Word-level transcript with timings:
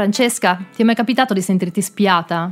Francesca, 0.00 0.58
ti 0.74 0.80
è 0.80 0.84
mai 0.86 0.94
capitato 0.94 1.34
di 1.34 1.42
sentirti 1.42 1.82
spiata? 1.82 2.50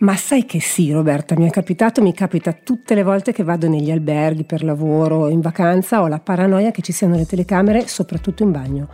Ma 0.00 0.16
sai 0.16 0.44
che 0.44 0.60
sì, 0.60 0.92
Roberta, 0.92 1.34
mi 1.34 1.48
è 1.48 1.50
capitato, 1.50 2.02
mi 2.02 2.12
capita 2.12 2.52
tutte 2.52 2.94
le 2.94 3.02
volte 3.02 3.32
che 3.32 3.42
vado 3.42 3.70
negli 3.70 3.90
alberghi 3.90 4.44
per 4.44 4.62
lavoro, 4.62 5.30
in 5.30 5.40
vacanza, 5.40 6.02
ho 6.02 6.08
la 6.08 6.20
paranoia 6.20 6.70
che 6.70 6.82
ci 6.82 6.92
siano 6.92 7.16
le 7.16 7.24
telecamere, 7.24 7.86
soprattutto 7.86 8.42
in 8.42 8.50
bagno. 8.50 8.88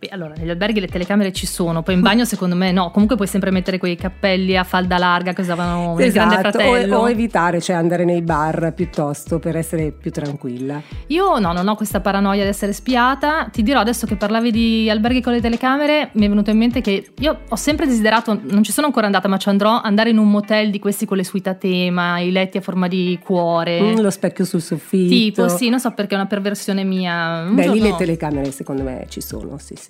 Beh, 0.00 0.10
allora, 0.12 0.34
negli 0.36 0.48
alberghi 0.48 0.78
le 0.78 0.86
telecamere 0.86 1.32
ci 1.32 1.44
sono, 1.44 1.82
poi 1.82 1.94
in 1.94 2.02
bagno 2.02 2.24
secondo 2.24 2.54
me 2.54 2.70
no. 2.70 2.92
Comunque 2.92 3.16
puoi 3.16 3.26
sempre 3.26 3.50
mettere 3.50 3.78
quei 3.78 3.96
cappelli 3.96 4.56
a 4.56 4.62
falda 4.62 4.96
larga 4.96 5.32
che 5.32 5.40
usavano 5.40 5.96
nel 5.96 6.06
esatto, 6.06 6.28
Grande 6.28 6.50
Fratello. 6.50 6.96
O, 6.98 7.00
o 7.00 7.10
evitare, 7.10 7.60
cioè 7.60 7.74
andare 7.74 8.04
nei 8.04 8.22
bar 8.22 8.72
piuttosto 8.76 9.40
per 9.40 9.56
essere 9.56 9.90
più 9.90 10.12
tranquilla. 10.12 10.80
Io 11.08 11.40
no, 11.40 11.52
non 11.52 11.66
ho 11.66 11.74
questa 11.74 12.00
paranoia 12.00 12.44
di 12.44 12.48
essere 12.48 12.72
spiata. 12.72 13.48
Ti 13.50 13.60
dirò 13.64 13.80
adesso 13.80 14.06
che 14.06 14.14
parlavi 14.14 14.52
di 14.52 14.88
alberghi 14.88 15.20
con 15.20 15.32
le 15.32 15.40
telecamere, 15.40 16.10
mi 16.12 16.26
è 16.26 16.28
venuto 16.28 16.50
in 16.50 16.58
mente 16.58 16.80
che 16.80 17.10
io 17.18 17.40
ho 17.48 17.56
sempre 17.56 17.86
desiderato, 17.86 18.38
non 18.40 18.62
ci 18.62 18.70
sono 18.70 18.86
ancora 18.86 19.06
andata, 19.06 19.26
ma 19.26 19.36
ci 19.36 19.48
andrò, 19.48 19.80
andare 19.82 20.10
in 20.10 20.18
un 20.18 20.30
motel 20.30 20.70
di 20.70 20.78
questi 20.78 21.06
con 21.06 21.16
le 21.16 21.24
suite 21.24 21.48
a 21.48 21.54
tema, 21.54 22.20
i 22.20 22.30
letti 22.30 22.56
a 22.56 22.60
forma 22.60 22.86
di 22.86 23.18
cuore. 23.20 23.80
Mm, 23.80 23.98
lo 23.98 24.10
specchio 24.10 24.44
sul 24.44 24.62
soffitto. 24.62 25.08
Tipo, 25.08 25.48
sì, 25.48 25.68
non 25.70 25.80
so 25.80 25.90
perché 25.90 26.14
è 26.14 26.18
una 26.18 26.28
perversione 26.28 26.84
mia. 26.84 27.42
Un 27.48 27.56
Beh, 27.56 27.64
giorno... 27.64 27.82
lì 27.82 27.90
le 27.90 27.96
telecamere 27.96 28.52
secondo 28.52 28.84
me 28.84 29.04
ci 29.08 29.20
sono, 29.20 29.58
sì, 29.58 29.74
sì. 29.74 29.86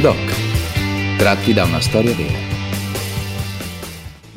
Doc. 0.00 0.16
Tratti 1.16 1.52
da 1.52 1.64
una 1.64 1.80
storia 1.80 2.14
vera. 2.14 2.46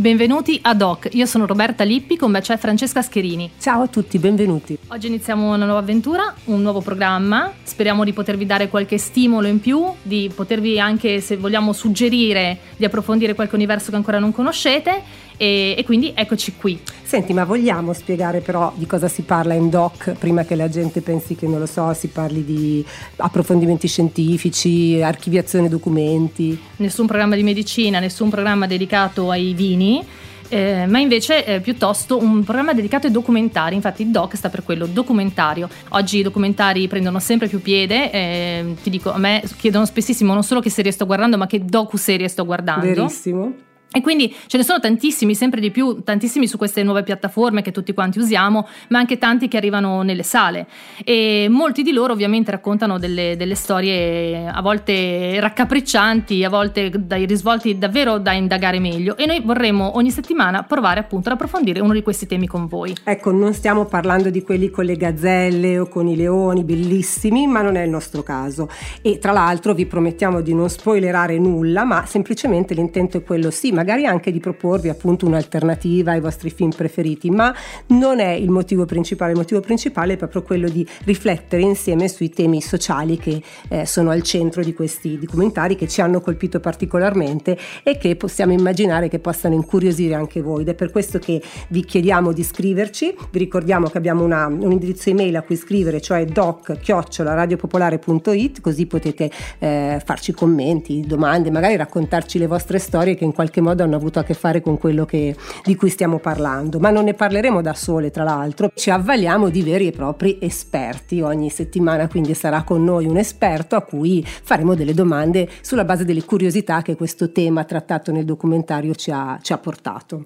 Benvenuti 0.02 0.58
a 0.64 0.74
Doc, 0.74 1.10
io 1.12 1.28
sono 1.28 1.46
Roberta 1.46 1.84
Lippi, 1.84 2.18
con 2.18 2.32
me 2.32 2.42
c'è 2.42 2.58
Francesca 2.58 3.04
Scherini. 3.04 3.52
Ciao 3.60 3.84
a 3.84 3.88
tutti, 3.88 4.18
benvenuti. 4.18 4.76
Oggi 4.88 5.06
iniziamo 5.06 5.54
una 5.54 5.66
nuova 5.66 5.82
avventura, 5.82 6.34
un 6.46 6.64
nuovo 6.64 6.82
programma, 6.82 7.52
speriamo 7.62 8.04
di 8.04 8.12
potervi 8.12 8.48
dare 8.48 8.68
qualche 8.70 8.98
stimolo 8.98 9.46
in 9.46 9.60
più, 9.60 9.86
di 10.02 10.32
potervi 10.34 10.80
anche, 10.80 11.22
se 11.22 11.38
vogliamo, 11.38 11.72
suggerire 11.72 12.58
di 12.78 12.86
approfondire 12.86 13.36
qualche 13.36 13.54
universo 13.54 13.92
che 13.92 13.98
ancora 13.98 14.18
non 14.18 14.32
conoscete 14.32 15.04
e, 15.42 15.74
e, 15.76 15.84
quindi 15.84 16.14
eccoci 16.14 16.54
qui. 16.56 16.80
Senti, 17.02 17.34
ma 17.34 17.46
vogliamo 17.46 17.94
spiegare 17.94 18.42
però 18.42 18.72
di 18.76 18.86
cosa 18.86 19.08
si 19.08 19.24
parla 19.24 19.56
in 19.56 19.72
doc 19.72 20.12
prima 20.12 20.44
che 20.44 20.54
la 20.54 20.70
gente 20.70 21.02
pensi 21.02 21.34
che 21.34 21.48
non 21.48 21.58
lo 21.58 21.66
so, 21.66 21.92
si 21.96 22.10
parli 22.10 22.46
di 22.46 22.86
approfondimenti 23.16 23.88
scientifici, 23.88 25.02
archiviazione 25.02 25.68
documenti? 25.68 26.56
Nessun 26.76 27.08
programma 27.08 27.36
di 27.36 27.42
medicina, 27.42 27.98
nessun 27.98 28.30
programma 28.30 28.68
dedicato 28.68 29.32
ai 29.32 29.56
vini. 29.56 30.06
Eh, 30.48 30.86
ma 30.86 31.00
invece 31.00 31.44
è 31.44 31.60
piuttosto 31.60 32.20
un 32.20 32.44
programma 32.44 32.74
dedicato 32.74 33.08
ai 33.08 33.14
documentari, 33.14 33.74
infatti 33.74 34.04
il 34.04 34.10
doc 34.10 34.36
sta 34.36 34.50
per 34.50 34.64
quello, 34.64 34.86
documentario. 34.86 35.68
Oggi 35.90 36.20
i 36.20 36.22
documentari 36.22 36.88
prendono 36.88 37.20
sempre 37.20 37.48
più 37.48 37.62
piede, 37.62 38.12
eh, 38.12 38.76
ti 38.84 38.92
dico, 38.92 39.12
a 39.12 39.18
me 39.18 39.42
chiedono 39.58 39.86
spessissimo 39.86 40.34
non 40.34 40.44
solo 40.44 40.60
che 40.60 40.70
serie 40.70 40.92
sto 40.92 41.08
guardando, 41.08 41.38
ma 41.38 41.48
che 41.48 41.66
docu-serie 41.66 42.28
sto 42.28 42.46
guardando. 42.46 42.86
Verissimo. 42.86 43.70
E 43.94 44.00
quindi 44.00 44.34
ce 44.48 44.56
ne 44.58 44.64
sono 44.64 44.80
tantissimi, 44.80 45.36
sempre 45.36 45.60
di 45.60 45.70
più, 45.70 46.02
tantissimi 46.02 46.48
su 46.48 46.58
queste 46.58 46.82
nuove 46.82 47.04
piattaforme 47.04 47.62
che 47.62 47.72
tutti 47.72 47.94
quanti 47.94 48.20
usiamo, 48.20 48.66
ma 48.88 49.00
anche 49.00 49.18
tanti 49.18 49.50
che 49.50 49.58
arrivano 49.58 50.02
nelle 50.02 50.24
sale. 50.24 50.68
E 51.04 51.48
molti 51.50 51.84
di 51.84 51.92
loro 51.92 52.14
ovviamente 52.14 52.52
raccontano 52.52 52.98
delle, 52.98 53.36
delle 53.36 53.56
storie 53.56 54.48
a 54.48 54.62
volte 54.62 55.38
raccapriccianti, 55.42 56.42
a 56.46 56.50
volte 56.50 56.90
dai 56.90 57.26
risvolti 57.26 57.78
davvero 57.78 58.18
da 58.18 58.32
indagare 58.32 58.80
meglio. 58.80 59.18
E 59.18 59.26
noi 59.26 59.42
vorremmo 59.44 59.98
ogni 59.98 60.10
settimana 60.10 60.64
provare 60.64 61.02
appunto 61.02 61.28
ad 61.28 61.36
approfondire 61.36 61.82
uno 61.82 61.92
di 61.92 62.02
questi 62.02 62.26
temi 62.26 62.48
con 62.48 62.68
voi. 62.68 62.96
Ecco, 63.04 63.32
non 63.32 63.54
stiamo 63.54 63.84
parlando 63.84 64.30
di 64.30 64.42
quelli 64.42 64.70
con 64.70 64.86
le 64.86 64.96
gazzelle 64.96 65.80
o 65.80 65.90
con 65.90 66.08
i 66.08 66.16
leoni, 66.16 66.64
bellissimi, 66.64 67.46
ma 67.46 67.62
non 67.62 67.76
è 67.76 67.84
il 67.84 67.90
nostro 67.90 68.24
caso. 68.24 68.70
E 69.02 69.20
tra 69.20 69.34
l'altro 69.34 69.74
vi 69.74 69.86
promettiamo 69.86 70.40
di 70.40 70.54
non 70.54 70.70
spoilerare 70.70 71.38
nulla, 71.40 71.84
ma 71.84 72.06
semplicemente 72.06 72.74
l'intento 72.74 73.18
è 73.18 73.24
quello, 73.24 73.52
sì, 73.52 73.80
magari 73.82 74.06
anche 74.06 74.32
di 74.32 74.40
proporvi 74.40 74.90
appunto 74.90 75.26
un'alternativa 75.26 76.12
ai 76.12 76.20
vostri 76.20 76.52
film 76.52 76.70
preferiti, 76.70 77.32
ma 77.32 77.52
non 77.88 78.20
è 78.20 78.30
il 78.30 78.52
motivo 78.52 78.86
principale, 78.86 79.32
il 79.32 79.38
motivo 79.38 79.60
principale 79.60 80.14
è 80.14 80.18
proprio 80.18 80.44
quello 80.44 80.70
di 80.70 80.88
riflettere 81.06 81.64
insieme 81.64 82.08
sui 82.08 82.30
temi 82.30 82.62
sociali 82.62 83.18
che 83.18 83.42
eh, 83.70 83.88
sono 83.88 84.12
al 84.12 84.22
centro 84.22 84.64
di 84.64 84.76
questi 84.76 85.18
documentari 85.18 85.76
che 85.76 85.88
ci 85.88 86.00
hanno 86.00 86.22
colpito 86.22 86.60
particolarmente 86.60 87.58
e 87.82 87.98
che 87.98 88.16
possiamo 88.16 88.54
immaginare 88.54 89.10
che 89.10 89.18
possano 89.18 89.56
incuriosire 89.56 90.14
anche 90.14 90.42
voi. 90.42 90.62
Ed 90.62 90.70
è 90.70 90.76
per 90.76 90.92
questo 90.92 91.18
che 91.18 91.42
vi 91.70 91.84
chiediamo 91.84 92.34
di 92.34 92.44
scriverci, 92.44 93.16
vi 93.32 93.40
ricordiamo 93.40 93.90
che 93.90 93.98
abbiamo 93.98 94.24
una, 94.24 94.46
un 94.46 94.72
indirizzo 94.72 95.10
email 95.10 95.38
a 95.38 95.42
cui 95.42 95.56
scrivere, 95.56 96.02
cioè 96.02 96.24
doc-radiopopolare.it, 96.26 98.62
così 98.62 98.86
potete 98.86 99.32
eh, 99.58 100.00
farci 100.06 100.34
commenti, 100.34 101.02
domande, 101.02 101.50
magari 101.50 101.76
raccontarci 101.78 102.38
le 102.38 102.46
vostre 102.46 102.78
storie 102.78 103.16
che 103.16 103.24
in 103.24 103.34
qualche 103.34 103.60
modo 103.60 103.71
modo 103.72 103.84
hanno 103.84 103.96
avuto 103.96 104.20
a 104.20 104.24
che 104.24 104.34
fare 104.34 104.62
con 104.62 104.78
quello 104.78 105.06
che, 105.06 105.36
di 105.64 105.76
cui 105.76 105.90
stiamo 105.90 106.20
parlando, 106.20 106.80
ma 106.80 106.90
non 106.90 107.06
ne 107.06 107.14
parleremo 107.14 107.62
da 107.62 107.74
sole 107.74 108.12
tra 108.12 108.24
l'altro, 108.24 108.72
ci 108.76 108.90
avvaliamo 108.90 109.50
di 109.50 109.62
veri 109.62 109.88
e 109.88 109.92
propri 109.92 110.38
esperti 110.42 111.22
ogni 111.22 111.50
settimana, 111.50 112.08
quindi 112.08 112.34
sarà 112.34 112.64
con 112.64 112.84
noi 112.84 113.06
un 113.06 113.18
esperto 113.18 113.76
a 113.76 113.82
cui 113.82 114.24
faremo 114.26 114.76
delle 114.76 114.94
domande 114.94 115.50
sulla 115.62 115.86
base 115.86 116.06
delle 116.06 116.24
curiosità 116.24 116.82
che 116.82 116.96
questo 116.96 117.32
tema 117.32 117.64
trattato 117.64 118.12
nel 118.12 118.26
documentario 118.26 118.94
ci 118.94 119.12
ha, 119.12 119.40
ci 119.42 119.54
ha 119.54 119.58
portato. 119.58 120.26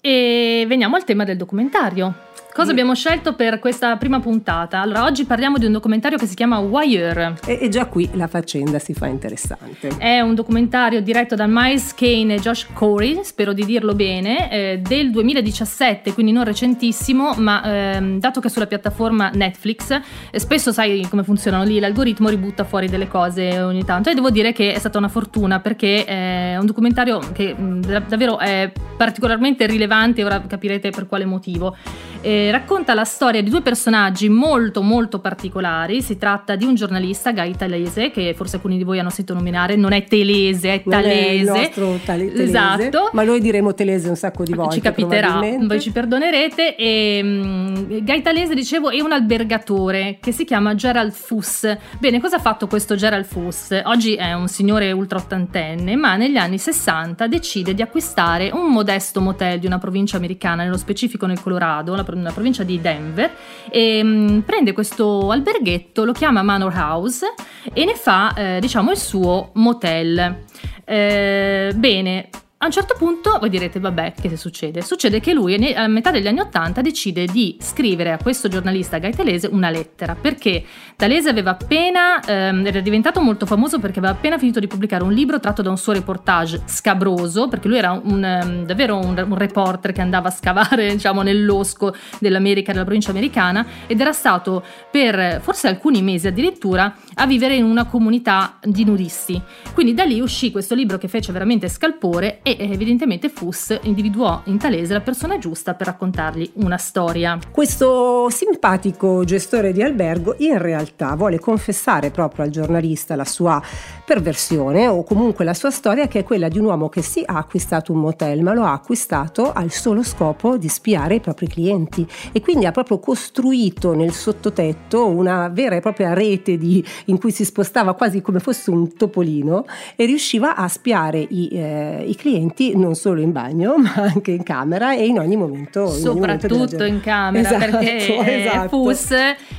E 0.00 0.64
veniamo 0.66 0.96
al 0.96 1.04
tema 1.04 1.24
del 1.24 1.36
documentario. 1.36 2.28
Cosa 2.52 2.72
abbiamo 2.72 2.96
scelto 2.96 3.34
per 3.34 3.60
questa 3.60 3.96
prima 3.96 4.18
puntata? 4.18 4.80
Allora, 4.80 5.04
oggi 5.04 5.24
parliamo 5.24 5.56
di 5.56 5.66
un 5.66 5.72
documentario 5.72 6.18
che 6.18 6.26
si 6.26 6.34
chiama 6.34 6.58
Wire. 6.58 7.36
E, 7.46 7.58
e, 7.62 7.68
già 7.68 7.86
qui 7.86 8.10
la 8.14 8.26
faccenda 8.26 8.80
si 8.80 8.92
fa 8.92 9.06
interessante. 9.06 9.88
È 9.96 10.20
un 10.20 10.34
documentario 10.34 11.00
diretto 11.00 11.36
da 11.36 11.46
Miles 11.46 11.94
Kane 11.94 12.34
e 12.34 12.40
Josh 12.40 12.66
Corey, 12.72 13.20
spero 13.22 13.52
di 13.52 13.64
dirlo 13.64 13.94
bene, 13.94 14.50
eh, 14.50 14.78
del 14.78 15.12
2017, 15.12 16.12
quindi 16.12 16.32
non 16.32 16.42
recentissimo, 16.42 17.34
ma 17.36 17.62
ehm, 17.94 18.18
dato 18.18 18.40
che 18.40 18.48
è 18.48 18.50
sulla 18.50 18.66
piattaforma 18.66 19.30
Netflix, 19.32 20.00
eh, 20.30 20.40
spesso 20.40 20.72
sai 20.72 21.06
come 21.08 21.22
funzionano 21.22 21.62
lì, 21.62 21.78
l'algoritmo 21.78 22.28
ributta 22.28 22.64
fuori 22.64 22.88
delle 22.88 23.06
cose 23.06 23.60
ogni 23.60 23.84
tanto 23.84 24.10
e 24.10 24.14
devo 24.14 24.30
dire 24.30 24.52
che 24.52 24.72
è 24.72 24.78
stata 24.78 24.98
una 24.98 25.08
fortuna 25.08 25.60
perché 25.60 26.04
è 26.04 26.56
un 26.58 26.66
documentario 26.66 27.20
che 27.32 27.54
mh, 27.54 28.06
davvero 28.08 28.38
è 28.40 28.72
particolarmente 28.96 29.66
rilevante, 29.66 30.24
ora 30.24 30.40
capirete 30.40 30.90
per 30.90 31.06
quale 31.06 31.24
motivo. 31.24 31.76
Eh, 32.22 32.50
racconta 32.50 32.92
la 32.94 33.04
storia 33.04 33.42
di 33.42 33.48
due 33.48 33.62
personaggi 33.62 34.28
molto 34.28 34.82
molto 34.82 35.20
particolari. 35.20 36.02
Si 36.02 36.18
tratta 36.18 36.54
di 36.54 36.64
un 36.64 36.74
giornalista, 36.74 37.32
Guy 37.32 37.56
Talese, 37.56 38.10
che 38.10 38.34
forse 38.36 38.56
alcuni 38.56 38.76
di 38.76 38.84
voi 38.84 38.98
hanno 38.98 39.10
sentito 39.10 39.34
nominare, 39.34 39.76
non 39.76 39.92
è 39.92 40.04
Telese, 40.04 40.74
è 40.74 40.82
Talese. 40.82 41.10
È 41.10 41.30
il 41.30 41.44
nostro 41.44 41.98
tale- 42.04 42.26
Telese. 42.26 42.42
Esatto. 42.42 43.10
Ma 43.12 43.22
noi 43.22 43.40
diremo 43.40 43.72
Telese 43.72 44.08
un 44.08 44.16
sacco 44.16 44.44
di 44.44 44.52
volte. 44.52 44.74
Ci 44.74 44.80
capiterà, 44.80 45.40
voi 45.40 45.80
ci 45.80 45.90
perdonerete. 45.92 46.76
E, 46.76 47.20
um, 47.22 48.02
Guy 48.04 48.22
Talese, 48.22 48.54
dicevo, 48.54 48.90
è 48.90 49.00
un 49.00 49.12
albergatore 49.12 50.18
che 50.20 50.32
si 50.32 50.44
chiama 50.44 50.74
Gerald 50.74 51.12
Fuss. 51.12 51.74
Bene, 51.98 52.20
cosa 52.20 52.36
ha 52.36 52.40
fatto 52.40 52.66
questo 52.66 52.96
Gerald 52.96 53.24
Fuss? 53.24 53.80
Oggi 53.84 54.14
è 54.14 54.32
un 54.34 54.48
signore 54.48 54.92
ultra 54.92 55.18
ottantenne, 55.18 55.96
ma 55.96 56.16
negli 56.16 56.36
anni 56.36 56.58
60 56.58 57.26
decide 57.26 57.74
di 57.74 57.82
acquistare 57.82 58.50
un 58.52 58.70
modesto 58.70 59.20
motel 59.20 59.58
di 59.58 59.66
una 59.66 59.78
provincia 59.78 60.16
americana, 60.16 60.64
nello 60.64 60.76
specifico 60.76 61.26
nel 61.26 61.40
Colorado, 61.40 61.94
la 61.94 62.04
nella 62.14 62.32
provincia 62.32 62.62
di 62.62 62.80
Denver, 62.80 63.30
e, 63.70 64.02
mh, 64.02 64.42
prende 64.46 64.72
questo 64.72 65.30
alberghetto, 65.30 66.04
lo 66.04 66.12
chiama 66.12 66.42
Manor 66.42 66.74
House 66.74 67.34
e 67.72 67.84
ne 67.84 67.94
fa, 67.94 68.34
eh, 68.34 68.58
diciamo, 68.60 68.90
il 68.90 68.96
suo 68.96 69.50
motel. 69.54 70.44
Eh, 70.84 71.72
bene, 71.74 72.28
a 72.62 72.66
un 72.66 72.72
certo 72.72 72.94
punto 72.98 73.38
voi 73.38 73.48
direte, 73.48 73.80
vabbè, 73.80 74.12
che 74.20 74.36
succede? 74.36 74.82
Succede 74.82 75.18
che 75.18 75.32
lui 75.32 75.54
a 75.74 75.88
metà 75.88 76.10
degli 76.10 76.26
anni 76.26 76.40
Ottanta 76.40 76.82
decide 76.82 77.24
di 77.24 77.56
scrivere 77.58 78.12
a 78.12 78.18
questo 78.18 78.48
giornalista 78.48 78.98
Gaetalese 78.98 79.48
una 79.50 79.70
lettera, 79.70 80.14
perché 80.14 80.62
Talese 80.94 81.30
aveva 81.30 81.52
appena, 81.52 82.20
ehm, 82.22 82.66
era 82.66 82.80
diventato 82.80 83.22
molto 83.22 83.46
famoso 83.46 83.78
perché 83.78 83.98
aveva 83.98 84.12
appena 84.12 84.36
finito 84.36 84.60
di 84.60 84.66
pubblicare 84.66 85.02
un 85.02 85.12
libro 85.14 85.40
tratto 85.40 85.62
da 85.62 85.70
un 85.70 85.78
suo 85.78 85.94
reportage 85.94 86.60
scabroso, 86.66 87.48
perché 87.48 87.66
lui 87.66 87.78
era 87.78 87.92
un, 87.92 88.42
um, 88.42 88.66
davvero 88.66 88.98
un, 88.98 89.24
un, 89.26 89.38
reporter 89.38 89.92
che 89.92 90.02
andava 90.02 90.28
a 90.28 90.30
scavare, 90.30 90.92
diciamo, 90.92 91.22
nell'osco 91.22 91.94
dell'America, 92.18 92.72
della 92.72 92.84
provincia 92.84 93.10
americana, 93.10 93.64
ed 93.86 94.02
era 94.02 94.12
stato 94.12 94.62
per 94.90 95.40
forse 95.40 95.66
alcuni 95.66 96.02
mesi 96.02 96.26
addirittura 96.26 96.94
a 97.14 97.26
vivere 97.26 97.54
in 97.54 97.64
una 97.64 97.86
comunità 97.86 98.58
di 98.62 98.84
nudisti. 98.84 99.40
Quindi 99.72 99.94
da 99.94 100.04
lì 100.04 100.20
uscì 100.20 100.50
questo 100.50 100.74
libro 100.74 100.98
che 100.98 101.08
fece 101.08 101.32
veramente 101.32 101.66
scalpore 101.66 102.40
e 102.56 102.72
evidentemente 102.72 103.28
Fuss 103.28 103.78
individuò 103.82 104.40
in 104.44 104.58
Talese 104.58 104.92
la 104.92 105.00
persona 105.00 105.38
giusta 105.38 105.74
per 105.74 105.86
raccontargli 105.86 106.50
una 106.54 106.78
storia. 106.78 107.38
Questo 107.50 108.28
simpatico 108.30 109.24
gestore 109.24 109.72
di 109.72 109.82
albergo 109.82 110.34
in 110.38 110.58
realtà 110.58 111.14
vuole 111.14 111.38
confessare 111.38 112.10
proprio 112.10 112.44
al 112.44 112.50
giornalista 112.50 113.14
la 113.14 113.24
sua 113.24 113.62
perversione 114.04 114.88
o 114.88 115.04
comunque 115.04 115.44
la 115.44 115.54
sua 115.54 115.70
storia 115.70 116.08
che 116.08 116.20
è 116.20 116.24
quella 116.24 116.48
di 116.48 116.58
un 116.58 116.64
uomo 116.64 116.88
che 116.88 117.02
sì 117.02 117.22
ha 117.24 117.36
acquistato 117.36 117.92
un 117.92 118.00
motel 118.00 118.42
ma 118.42 118.52
lo 118.52 118.64
ha 118.64 118.72
acquistato 118.72 119.52
al 119.52 119.70
solo 119.70 120.02
scopo 120.02 120.56
di 120.56 120.68
spiare 120.68 121.16
i 121.16 121.20
propri 121.20 121.46
clienti 121.46 122.06
e 122.32 122.40
quindi 122.40 122.66
ha 122.66 122.72
proprio 122.72 122.98
costruito 122.98 123.94
nel 123.94 124.12
sottotetto 124.12 125.06
una 125.06 125.48
vera 125.48 125.76
e 125.76 125.80
propria 125.80 126.12
rete 126.12 126.58
di, 126.58 126.84
in 127.06 127.18
cui 127.18 127.30
si 127.30 127.44
spostava 127.44 127.94
quasi 127.94 128.20
come 128.20 128.40
fosse 128.40 128.70
un 128.70 128.94
topolino 128.94 129.64
e 129.94 130.06
riusciva 130.06 130.56
a 130.56 130.66
spiare 130.68 131.20
i, 131.20 131.48
eh, 131.52 132.04
i 132.06 132.16
clienti 132.16 132.38
non 132.74 132.94
solo 132.94 133.20
in 133.20 133.32
bagno 133.32 133.76
ma 133.78 133.92
anche 133.94 134.32
in 134.32 134.42
camera 134.42 134.94
e 134.94 135.06
in 135.06 135.18
ogni 135.18 135.36
momento 135.36 135.88
soprattutto 135.88 136.54
in, 136.54 136.60
momento 136.60 136.84
in 136.84 137.00
camera 137.00 137.48
esatto, 137.48 137.78
perché 137.78 138.18
esatto. 138.44 138.68
FUS 138.68 139.14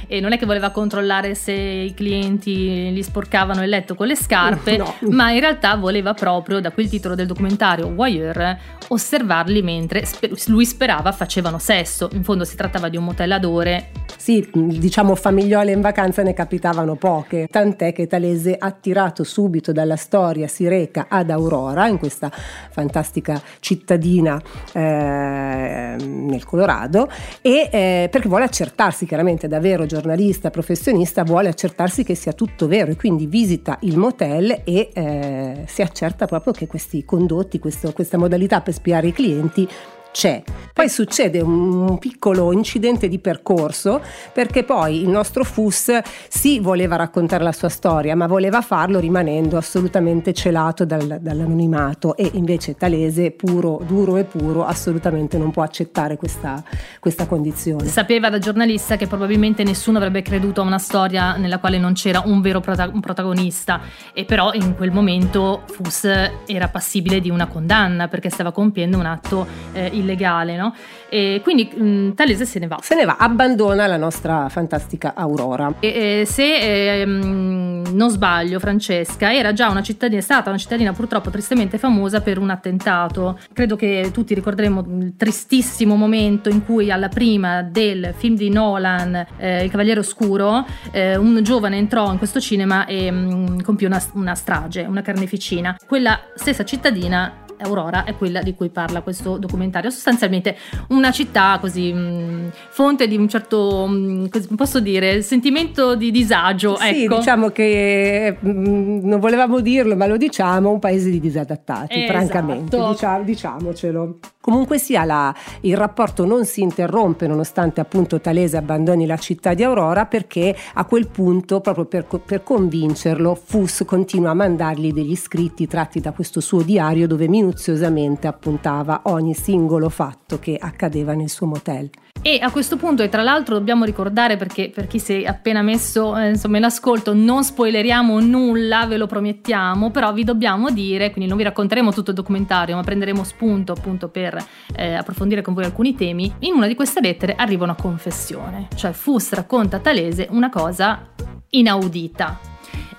e 0.08 0.20
non 0.20 0.34
è 0.34 0.38
che 0.38 0.46
voleva 0.46 0.70
controllare 0.72 1.36
se 1.36 1.52
i 1.52 1.94
clienti 1.94 2.92
gli 2.92 3.02
sporcavano 3.02 3.64
il 3.64 3.70
letto 3.70 3.96
con 3.96 4.08
le 4.08 4.16
scarpe 4.16 4.78
no. 4.78 4.96
ma 5.10 5.32
in 5.32 5.40
realtà 5.40 5.76
voleva 5.76 6.14
proprio 6.14 6.60
da 6.60 6.72
quel 6.72 6.90
titolo 6.90 7.16
del 7.16 7.28
documentario 7.28 7.94
Voyeur 7.94 8.58
osservarli 8.88 9.62
mentre 9.62 10.04
lui 10.48 10.66
sperava 10.66 11.12
facevano 11.12 11.60
sesso 11.60 12.10
in 12.14 12.24
fondo 12.24 12.44
si 12.44 12.56
trattava 12.56 12.90
di 12.90 12.98
un 12.98 13.06
motel 13.06 13.32
ad 13.32 13.46
ore 13.46 13.90
sì, 14.22 14.48
diciamo 14.54 15.16
famigliole 15.16 15.72
in 15.72 15.82
vacanza 15.82 16.22
ne 16.22 16.36
capitavano 16.36 16.94
poche, 16.94 17.48
tant'è 17.50 17.92
che 17.92 18.06
Talese, 18.06 18.56
attirato 18.56 19.24
subito 19.24 19.72
dalla 19.72 19.96
storia, 19.96 20.48
si 20.48 20.68
reca 20.68 21.08
ad 21.10 21.32
Aurora, 21.32 21.88
in 21.88 21.98
questa 21.98 22.30
fantastica 22.30 23.42
cittadina 23.60 24.40
eh, 24.74 25.96
nel 25.98 26.46
Colorado, 26.46 27.10
e, 27.42 27.68
eh, 27.72 28.10
perché 28.12 28.28
vuole 28.28 28.44
accertarsi, 28.44 29.08
chiaramente 29.08 29.48
da 29.48 29.60
vero 29.60 29.88
giornalista, 29.88 30.52
professionista, 30.52 31.24
vuole 31.24 31.50
accertarsi 31.50 32.04
che 32.04 32.14
sia 32.14 32.34
tutto 32.34 32.68
vero 32.68 32.92
e 32.92 32.98
quindi 32.98 33.26
visita 33.26 33.80
il 33.82 33.98
motel 33.98 34.62
e 34.64 34.92
eh, 34.94 35.64
si 35.66 35.82
accerta 35.82 36.28
proprio 36.28 36.54
che 36.54 36.68
questi 36.68 37.04
condotti, 37.04 37.58
questo, 37.58 37.92
questa 37.92 38.20
modalità 38.20 38.62
per 38.62 38.76
spiare 38.76 39.08
i 39.08 39.14
clienti 39.14 39.68
c'è. 40.12 40.44
Poi 40.74 40.90
succede 40.90 41.42
un 41.42 41.98
piccolo 42.00 42.52
incidente 42.52 43.08
di 43.08 43.20
percorso 43.20 44.02
perché 44.34 44.64
poi 44.64 45.02
il 45.02 45.10
nostro 45.10 45.44
FUS 45.44 46.00
sì 46.28 46.60
voleva 46.60 46.96
raccontare 46.96 47.44
la 47.44 47.52
sua 47.52 47.70
storia, 47.70 48.16
ma 48.16 48.28
voleva 48.28 48.62
farlo 48.62 49.00
rimanendo 49.00 49.58
assolutamente 49.58 50.34
celato 50.34 50.86
dal, 50.86 51.20
dall'anonimato 51.22 52.16
e 52.16 52.30
invece 52.34 52.76
Talese, 52.76 53.32
puro, 53.32 53.82
duro 53.86 54.18
e 54.18 54.24
puro, 54.24 54.66
assolutamente 54.66 55.38
non 55.38 55.52
può 55.52 55.64
accettare 55.64 56.18
questa, 56.18 56.64
questa 57.00 57.28
condizione. 57.28 57.88
Sapeva 57.88 58.30
da 58.30 58.40
giornalista 58.40 58.96
che 58.96 59.08
probabilmente 59.08 59.64
nessuno 59.64 59.98
avrebbe 59.98 60.22
creduto 60.22 60.62
a 60.62 60.64
una 60.64 60.80
storia 60.80 61.36
nella 61.36 61.60
quale 61.60 61.78
non 61.78 61.94
c'era 61.94 62.24
un 62.26 62.42
vero 62.42 62.60
prota- 62.60 62.90
un 62.92 63.02
protagonista 63.02 63.82
e 64.14 64.26
però 64.26 64.52
in 64.54 64.76
quel 64.76 64.92
momento 64.92 65.64
FUS 65.68 66.08
era 66.46 66.68
passibile 66.70 67.20
di 67.20 67.30
una 67.30 67.48
condanna 67.48 68.08
perché 68.08 68.30
stava 68.30 68.52
compiendo 68.52 68.98
un 68.98 69.06
atto 69.06 69.46
eh, 69.74 69.90
illegale, 70.02 70.56
no? 70.58 70.74
E 71.10 71.42
quindi 71.44 71.70
mh, 71.74 71.84
mm, 71.84 72.12
Talese 72.12 72.46
se 72.46 72.60
ne 72.60 72.68
va. 72.68 72.80
Se 72.82 72.96
ne 72.96 73.06
va, 73.06 73.16
abbandona 73.18 73.88
la 73.88 73.98
nostra 73.98 74.50
fantastica 74.50 75.14
Aurora. 75.16 75.76
E, 75.80 76.22
e 76.22 76.26
se 76.26 77.02
eh, 77.02 77.06
non 77.06 78.10
sbaglio, 78.10 78.60
Francesca 78.60 79.34
era 79.34 79.54
già 79.54 79.70
una 79.70 79.82
cittadina, 79.82 80.20
è 80.20 80.24
stata 80.24 80.50
una 80.50 80.58
cittadina 80.60 80.94
purtroppo 80.94 81.30
tristemente 81.30 81.78
famosa 81.78 82.22
per 82.22 82.38
un 82.38 82.50
attentato. 82.50 83.40
Credo 83.54 83.76
che 83.76 84.10
tutti 84.14 84.34
ricorderemo 84.34 84.86
il 85.00 85.16
tristissimo 85.18 85.96
momento 85.96 86.50
in 86.50 86.64
cui 86.64 86.92
alla 86.92 87.10
prima 87.10 87.62
del 87.62 88.14
film 88.16 88.36
di 88.36 88.50
Nolan, 88.50 89.26
eh, 89.38 89.64
Il 89.64 89.70
Cavaliere 89.70 90.00
Oscuro, 90.00 90.66
eh, 90.92 91.16
un 91.16 91.40
giovane 91.44 91.78
entrò 91.78 92.12
in 92.12 92.18
questo 92.18 92.40
cinema 92.40 92.86
e 92.86 93.12
mh, 93.12 93.34
mm, 93.34 93.60
compì 93.62 93.86
una, 93.86 94.02
una 94.14 94.36
strage, 94.36 94.82
una 94.82 95.02
carneficina. 95.02 95.76
Quella 95.86 96.20
stessa 96.36 96.64
cittadina 96.64 97.41
Aurora 97.64 98.04
è 98.04 98.16
quella 98.16 98.42
di 98.42 98.54
cui 98.54 98.70
parla 98.70 99.02
questo 99.02 99.38
documentario. 99.38 99.90
Sostanzialmente 99.90 100.56
una 100.90 101.12
città 101.12 101.58
così 101.60 101.92
mh, 101.94 102.00
mm, 102.00 102.48
fonte 102.70 103.08
di 103.08 103.16
un 103.16 103.28
certo, 103.28 103.88
mh, 103.88 104.30
mm, 104.36 104.56
posso 104.56 104.80
dire, 104.80 105.22
sentimento 105.22 105.96
di 105.96 106.12
disagio. 106.12 106.76
Sì, 106.78 107.04
ecco. 107.04 107.18
diciamo 107.18 107.50
che 107.50 108.38
mh, 108.40 108.50
mm, 108.50 109.08
non 109.08 109.20
volevamo 109.20 109.60
dirlo, 109.60 109.96
ma 109.96 110.06
lo 110.06 110.18
diciamo, 110.18 110.72
un 110.72 110.80
paese 110.80 111.10
di 111.10 111.20
disadattati, 111.20 112.04
esatto. 112.04 112.12
francamente, 112.18 112.78
diciamo, 112.78 113.24
diciamocelo. 113.24 114.20
Comunque 114.42 114.80
sia, 114.80 115.06
la, 115.06 115.34
il 115.62 115.78
rapporto 115.78 116.26
non 116.26 116.46
si 116.46 116.62
interrompe 116.62 117.28
nonostante 117.28 117.80
appunto 117.80 118.20
Talese 118.20 118.58
abbandoni 118.58 119.06
la 119.06 119.18
città 119.18 119.54
di 119.54 119.64
Aurora 119.64 120.08
perché 120.08 120.56
a 120.74 120.84
quel 120.86 121.08
punto, 121.08 121.62
proprio 121.62 121.86
per, 121.86 122.08
per 122.26 122.42
convincerlo, 122.42 123.36
Fuss 123.36 123.86
continua 123.86 124.32
a 124.32 124.34
mandargli 124.34 124.92
degli 124.92 125.16
scritti 125.16 125.68
tratti 125.68 126.00
da 126.00 126.12
questo 126.12 126.40
suo 126.40 126.64
diario 126.64 127.08
dove 127.08 127.28
minuziosamente 127.28 128.26
appuntava 128.26 129.02
ogni 129.06 129.36
singolo 129.36 129.90
fatto 129.90 130.40
che 130.40 130.58
accadeva 130.60 131.14
nel 131.14 131.30
suo 131.30 131.46
motel. 131.46 131.90
E 132.24 132.40
a 132.40 132.52
questo 132.52 132.78
punto, 132.78 133.02
e 133.02 133.10
tra 133.10 133.24
l'altro 133.24 133.58
dobbiamo 133.58 133.84
ricordare 133.84 134.38
perché 134.38 134.70
per 134.70 134.86
chi 134.86 135.00
si 135.00 135.24
è 135.24 135.26
appena 135.26 135.64
messo 135.64 136.16
eh, 136.16 136.30
insomma, 136.30 136.58
in 136.58 136.66
ascolto, 136.66 137.14
non 137.14 137.44
spoileriamo 137.44 138.20
nulla, 138.20 138.86
ve 138.86 138.98
lo 138.98 139.08
promettiamo, 139.08 139.90
però 139.90 140.14
vi 140.14 140.24
dobbiamo 140.24 140.70
dire, 140.70 141.10
quindi 141.10 141.28
non 141.28 141.38
vi 141.38 141.44
racconteremo 141.44 141.92
tutto 141.92 142.12
il 142.12 142.16
documentario, 142.16 142.76
ma 142.76 142.84
prenderemo 142.84 143.24
spunto 143.24 143.72
appunto 143.72 144.10
per 144.10 144.38
eh, 144.76 144.94
approfondire 144.94 145.42
con 145.42 145.56
voi 145.56 145.64
alcuni 145.64 145.96
temi. 145.96 146.32
In 146.40 146.54
una 146.54 146.68
di 146.68 146.76
queste 146.76 147.02
lettere 147.02 147.34
arriva 147.36 147.64
una 147.64 147.76
confessione, 147.76 148.68
cioè 148.76 148.92
Fuss 148.92 149.32
racconta 149.32 149.78
a 149.78 149.80
Talese 149.80 150.28
una 150.30 150.50
cosa 150.50 151.10
inaudita. 151.50 152.40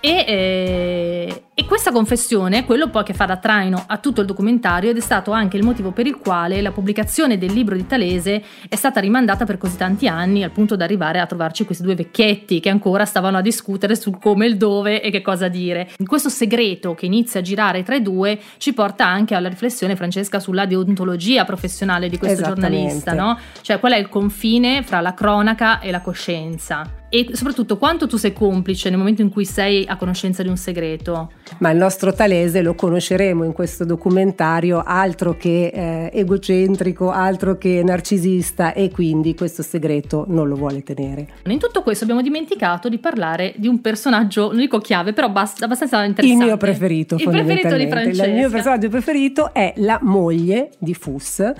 E, 0.01 0.25
eh, 0.27 1.43
e, 1.55 1.65
questa 1.67 1.93
confessione 1.93 2.59
è 2.59 2.65
quello 2.65 2.89
poi 2.89 3.05
che 3.05 3.15
fa 3.15 3.27
da 3.27 3.37
traino 3.37 3.85
a 3.87 3.99
tutto 3.99 4.21
il 4.21 4.27
documentario 4.27 4.91
ed 4.91 4.97
è 4.97 5.01
stato 5.01 5.31
anche 5.31 5.57
il 5.57 5.65
motivo 5.65 5.91
per 5.91 6.07
il 6.07 6.17
quale 6.17 6.61
la 6.61 6.73
pubblicazione 6.73 7.39
del 7.39 7.53
libro 7.53 7.77
di 7.77 7.87
Talese 7.87 8.43
è 8.69 8.77
stata 8.77 9.01
rimandata 9.01 9.45
per 9.45 9.59
così 9.59 9.77
tanti 9.77 10.09
anni 10.09 10.43
al 10.43 10.51
punto 10.51 10.77
da 10.77 10.85
arrivare 10.85 11.21
a 11.21 11.27
trovarci 11.27 11.65
questi 11.65 11.83
due 11.83 11.95
vecchietti 11.95 12.61
che 12.61 12.69
ancora 12.69 13.05
stavano 13.05 13.39
a 13.39 13.43
discutere 13.43 13.97
sul 13.97 14.19
come, 14.19 14.47
il 14.47 14.57
dove 14.57 15.03
e 15.03 15.11
che 15.11 15.23
cosa 15.23 15.49
dire. 15.49 15.89
Questo 16.05 16.29
segreto 16.29 16.95
che 16.95 17.07
inizia 17.07 17.41
a 17.41 17.43
girare 17.43 17.83
tra 17.83 17.95
i 17.95 18.03
due 18.03 18.39
ci 18.59 18.73
porta 18.73 19.07
anche 19.07 19.35
alla 19.35 19.49
riflessione, 19.49 19.97
Francesca, 19.97 20.41
sulla 20.41 20.67
deontologia 20.67 21.45
professionale 21.45 22.09
di 22.09 22.19
questo 22.19 22.43
giornalista, 22.43 23.13
no? 23.13 23.39
Cioè 23.61 23.79
qual 23.79 23.93
è 23.93 23.99
il 23.99 24.09
confine 24.09 24.83
fra 24.83 25.01
la 25.01 25.15
cronaca 25.15 25.81
e 25.81 25.91
la 25.91 26.01
coscienza 26.01 27.01
e 27.15 27.29
soprattutto 27.33 27.77
quanto 27.77 28.07
tu 28.07 28.17
sei 28.17 28.33
complice 28.33 28.89
nel 28.89 28.97
momento 28.97 29.21
in 29.21 29.29
cui 29.29 29.45
sei 29.45 29.85
a 29.87 29.99
conoscenza 29.99 30.43
di 30.43 30.49
un 30.49 30.57
segreto. 30.57 31.31
Ma 31.59 31.69
il 31.69 31.77
nostro 31.77 32.15
Talese 32.15 32.63
lo 32.63 32.75
conosceremo 32.75 33.45
in 33.45 33.53
questo 33.53 33.85
documentario, 33.85 34.83
altro 34.83 35.37
che 35.37 35.67
eh, 35.67 36.11
egocentrico, 36.11 37.11
altro 37.11 37.59
che 37.59 37.83
narcisista 37.85 38.73
e 38.73 38.91
quindi 38.91 39.35
questo 39.35 39.63
segreto 39.63 40.25
non 40.29 40.49
lo 40.49 40.55
vuole 40.55 40.83
tenere. 40.83 41.29
In 41.45 41.59
tutto 41.59 41.83
questo 41.83 42.05
abbiamo 42.05 42.23
dimenticato 42.23 42.89
di 42.89 42.97
parlare 42.97 43.53
di 43.59 43.69
un 43.69 43.83
personaggio, 43.83 44.47
non 44.47 44.57
dico 44.57 44.79
chiave, 44.79 45.13
però 45.13 45.27
abbastanza 45.27 46.03
interessante. 46.05 46.27
Il 46.27 46.37
mio 46.37 46.57
preferito, 46.57 47.17
il 47.17 47.29
preferito 47.29 47.77
di 47.77 47.89
Francesca. 47.89 48.25
Il 48.25 48.33
mio 48.33 48.49
personaggio 48.49 48.89
preferito 48.89 49.53
è 49.53 49.75
la 49.77 49.99
moglie 50.01 50.71
di 50.79 50.95
Fuss 50.95 51.53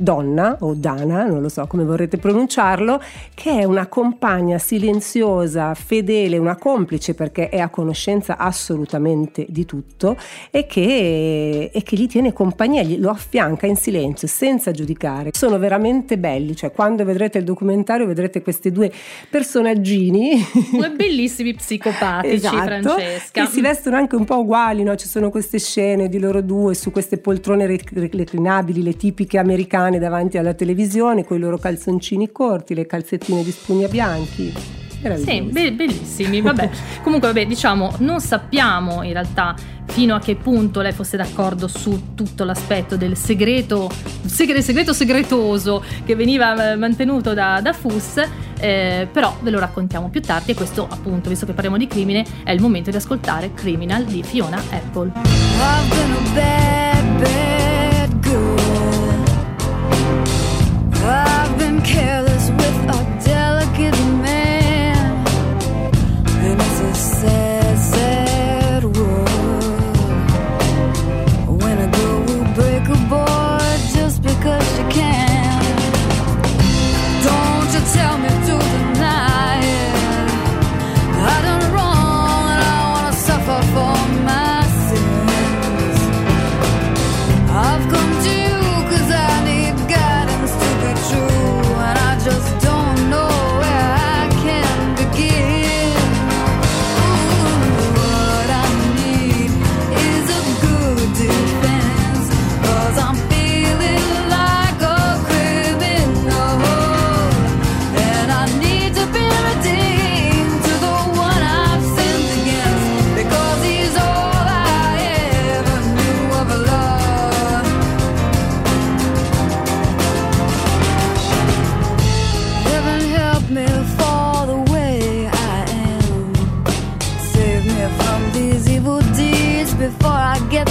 donna 0.00 0.56
o 0.60 0.74
Dana, 0.74 1.24
non 1.24 1.42
lo 1.42 1.48
so 1.48 1.66
come 1.66 1.82
vorrete 1.82 2.18
pronunciarlo, 2.18 3.02
che 3.34 3.58
è 3.58 3.64
una 3.64 3.88
compagna 3.88 4.56
silenziosa, 4.56 5.74
fedele, 5.74 6.38
una 6.38 6.54
complice 6.54 7.14
perché 7.14 7.48
è 7.48 7.58
a 7.58 7.68
conoscenza 7.68 8.36
assolutamente 8.36 9.44
di 9.48 9.64
tutto 9.64 10.16
e 10.52 10.66
che, 10.66 11.70
e 11.72 11.82
che 11.82 11.96
gli 11.96 12.06
tiene 12.06 12.32
compagnia, 12.32 12.82
gli, 12.82 13.00
lo 13.00 13.10
affianca 13.10 13.66
in 13.66 13.74
silenzio 13.74 14.28
senza 14.28 14.70
giudicare. 14.70 15.30
Sono 15.32 15.58
veramente 15.58 16.16
belli, 16.16 16.54
cioè 16.54 16.70
quando 16.70 17.04
vedrete 17.04 17.38
il 17.38 17.44
documentario 17.44 18.06
vedrete 18.06 18.40
questi 18.40 18.70
due 18.70 18.92
personaggini. 19.28 20.40
Due 20.70 20.90
bellissimi 20.92 21.54
psicopatici, 21.54 22.34
esatto, 22.34 22.56
Francesca. 22.56 23.42
Che 23.42 23.50
si 23.50 23.60
vestono 23.60 23.96
anche 23.96 24.14
un 24.14 24.24
po' 24.24 24.38
uguali, 24.38 24.84
no? 24.84 24.94
ci 24.94 25.08
sono 25.08 25.30
queste 25.30 25.58
scene 25.58 26.08
di 26.08 26.20
loro 26.20 26.40
due 26.40 26.74
su 26.74 26.92
queste 26.92 27.18
poltrone 27.18 27.66
reclinabili, 27.66 28.80
le 28.80 28.96
tipiche 28.96 29.38
americane 29.38 29.86
americane 29.88 29.98
davanti 29.98 30.38
alla 30.38 30.54
televisione 30.54 31.24
con 31.24 31.36
i 31.36 31.40
loro 31.40 31.58
calzoncini 31.58 32.30
corti, 32.30 32.74
le 32.74 32.86
calzettine 32.86 33.42
di 33.42 33.50
spugna 33.50 33.88
bianchi. 33.88 34.52
Sì, 35.24 35.42
be- 35.42 35.72
bellissimi. 35.72 36.40
Vabbè, 36.40 36.70
comunque, 37.02 37.28
vabbè, 37.28 37.46
diciamo, 37.46 37.94
non 37.98 38.20
sappiamo 38.20 39.02
in 39.02 39.12
realtà 39.12 39.54
fino 39.86 40.14
a 40.14 40.18
che 40.18 40.34
punto 40.34 40.80
lei 40.80 40.92
fosse 40.92 41.16
d'accordo 41.16 41.66
su 41.66 42.14
tutto 42.14 42.44
l'aspetto 42.44 42.96
del 42.96 43.16
segreto, 43.16 43.88
segre- 44.26 44.60
segreto 44.60 44.92
segretoso 44.92 45.82
che 46.04 46.14
veniva 46.14 46.72
eh, 46.72 46.76
mantenuto 46.76 47.32
da, 47.32 47.60
da 47.62 47.72
Fuss, 47.72 48.20
eh, 48.58 49.08
però 49.10 49.36
ve 49.40 49.50
lo 49.50 49.60
raccontiamo 49.60 50.08
più 50.08 50.20
tardi 50.20 50.50
e 50.50 50.54
questo 50.54 50.86
appunto, 50.90 51.28
visto 51.28 51.46
che 51.46 51.52
parliamo 51.52 51.78
di 51.78 51.86
crimine, 51.86 52.24
è 52.42 52.50
il 52.50 52.60
momento 52.60 52.90
di 52.90 52.96
ascoltare 52.96 53.54
Criminal 53.54 54.04
di 54.04 54.22
Fiona 54.24 54.60
Apple. 54.70 55.12
I've 55.14 55.88
been 55.88 56.10
a 56.10 56.34
bad, 56.34 57.20
bad. 57.20 57.67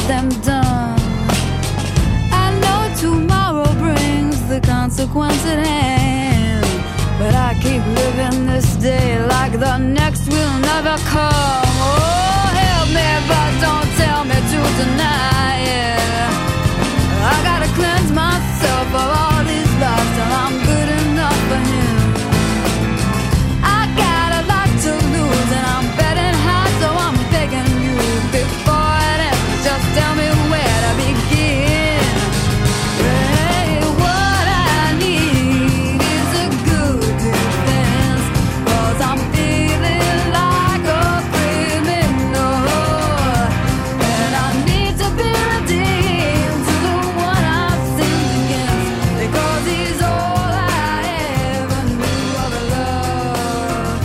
them 0.07 0.29
done. 0.41 0.97
I 2.31 2.47
know 2.63 2.81
tomorrow 2.95 3.69
brings 3.73 4.41
the 4.47 4.61
consequence 4.61 5.45
at 5.45 5.65
hand, 5.67 6.65
but 7.19 7.35
I 7.35 7.53
keep 7.61 7.83
living 8.01 8.45
this 8.45 8.75
day 8.77 9.19
like 9.27 9.59
the 9.59 9.77
next 9.77 10.29
will 10.29 10.59
never 10.59 10.95
come. 11.11 11.71
Oh, 11.89 12.47
help 12.63 12.87
me, 12.97 13.09
but 13.27 13.51
don't 13.65 13.89
tell 14.01 14.23
me 14.23 14.35
to 14.51 14.59
deny. 14.81 15.66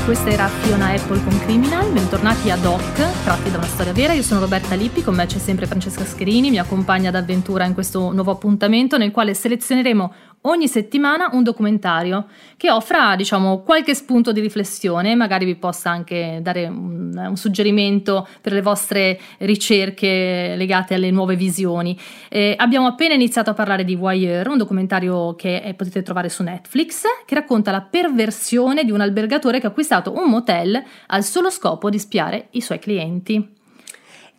Questa 0.05 0.31
era 0.31 0.49
Fiona 0.49 0.89
Apple 0.89 1.23
con 1.23 1.39
Criminal, 1.39 1.93
bentornati 1.93 2.51
a 2.51 2.57
Doc, 2.57 3.23
tratti 3.23 3.53
da 3.53 3.59
una 3.59 3.67
storia 3.67 3.93
vera. 3.93 4.13
Io 4.13 4.23
sono 4.23 4.41
Roberta 4.41 4.75
Lippi, 4.75 5.01
con 5.01 5.15
me 5.15 5.27
c'è 5.27 5.39
sempre 5.39 5.67
Francesca 5.67 6.05
Scherini, 6.05 6.51
mi 6.51 6.59
accompagna 6.59 7.13
d'avventura 7.13 7.65
in 7.67 7.73
questo 7.73 8.11
nuovo 8.11 8.33
appuntamento 8.33 8.99
nel 8.99 9.13
quale 9.13 9.33
selezioneremo 9.33 10.13
ogni 10.43 10.67
settimana 10.67 11.29
un 11.33 11.43
documentario 11.43 12.27
che 12.57 12.71
offra, 12.71 13.15
diciamo, 13.17 13.63
qualche 13.63 13.95
spunto 13.95 14.33
di 14.33 14.41
riflessione, 14.41 15.15
magari 15.15 15.45
vi 15.45 15.57
possa 15.57 15.91
anche 15.91 16.41
dare 16.43 16.67
un, 16.67 17.13
un 17.29 17.37
suggerimento 17.37 18.27
per 18.41 18.53
le 18.53 18.63
vostre 18.63 19.21
ricerche 19.39 20.55
legate 20.57 20.95
alle 20.95 21.11
nuove 21.11 21.37
visioni. 21.37 21.99
Eh, 22.29 22.55
abbiamo 22.57 22.87
appena 22.87 23.15
iniziato 23.15 23.51
a 23.51 23.55
parlare 23.55 23.85
di 23.85 23.95
Wire, 23.95 24.49
un 24.49 24.59
documentario 24.59 25.35
che 25.37 25.59
eh, 25.59 25.75
potete 25.75 26.03
trovare 26.03 26.29
su 26.29 26.43
Netflix, 26.43 27.03
che 27.25 27.35
racconta 27.35 27.71
la 27.71 27.83
perversione 27.83 28.85
di 28.85 28.91
un 28.91 29.01
albergatore 29.01 29.61
che 29.61 29.69
ha 29.69 29.71
acquistato 29.93 30.13
un 30.13 30.31
motel 30.31 30.83
al 31.09 31.23
solo 31.23 31.51
scopo 31.51 31.91
di 31.91 31.99
spiare 31.99 32.49
i 32.53 32.61
suoi 32.63 32.79
clienti. 32.79 33.61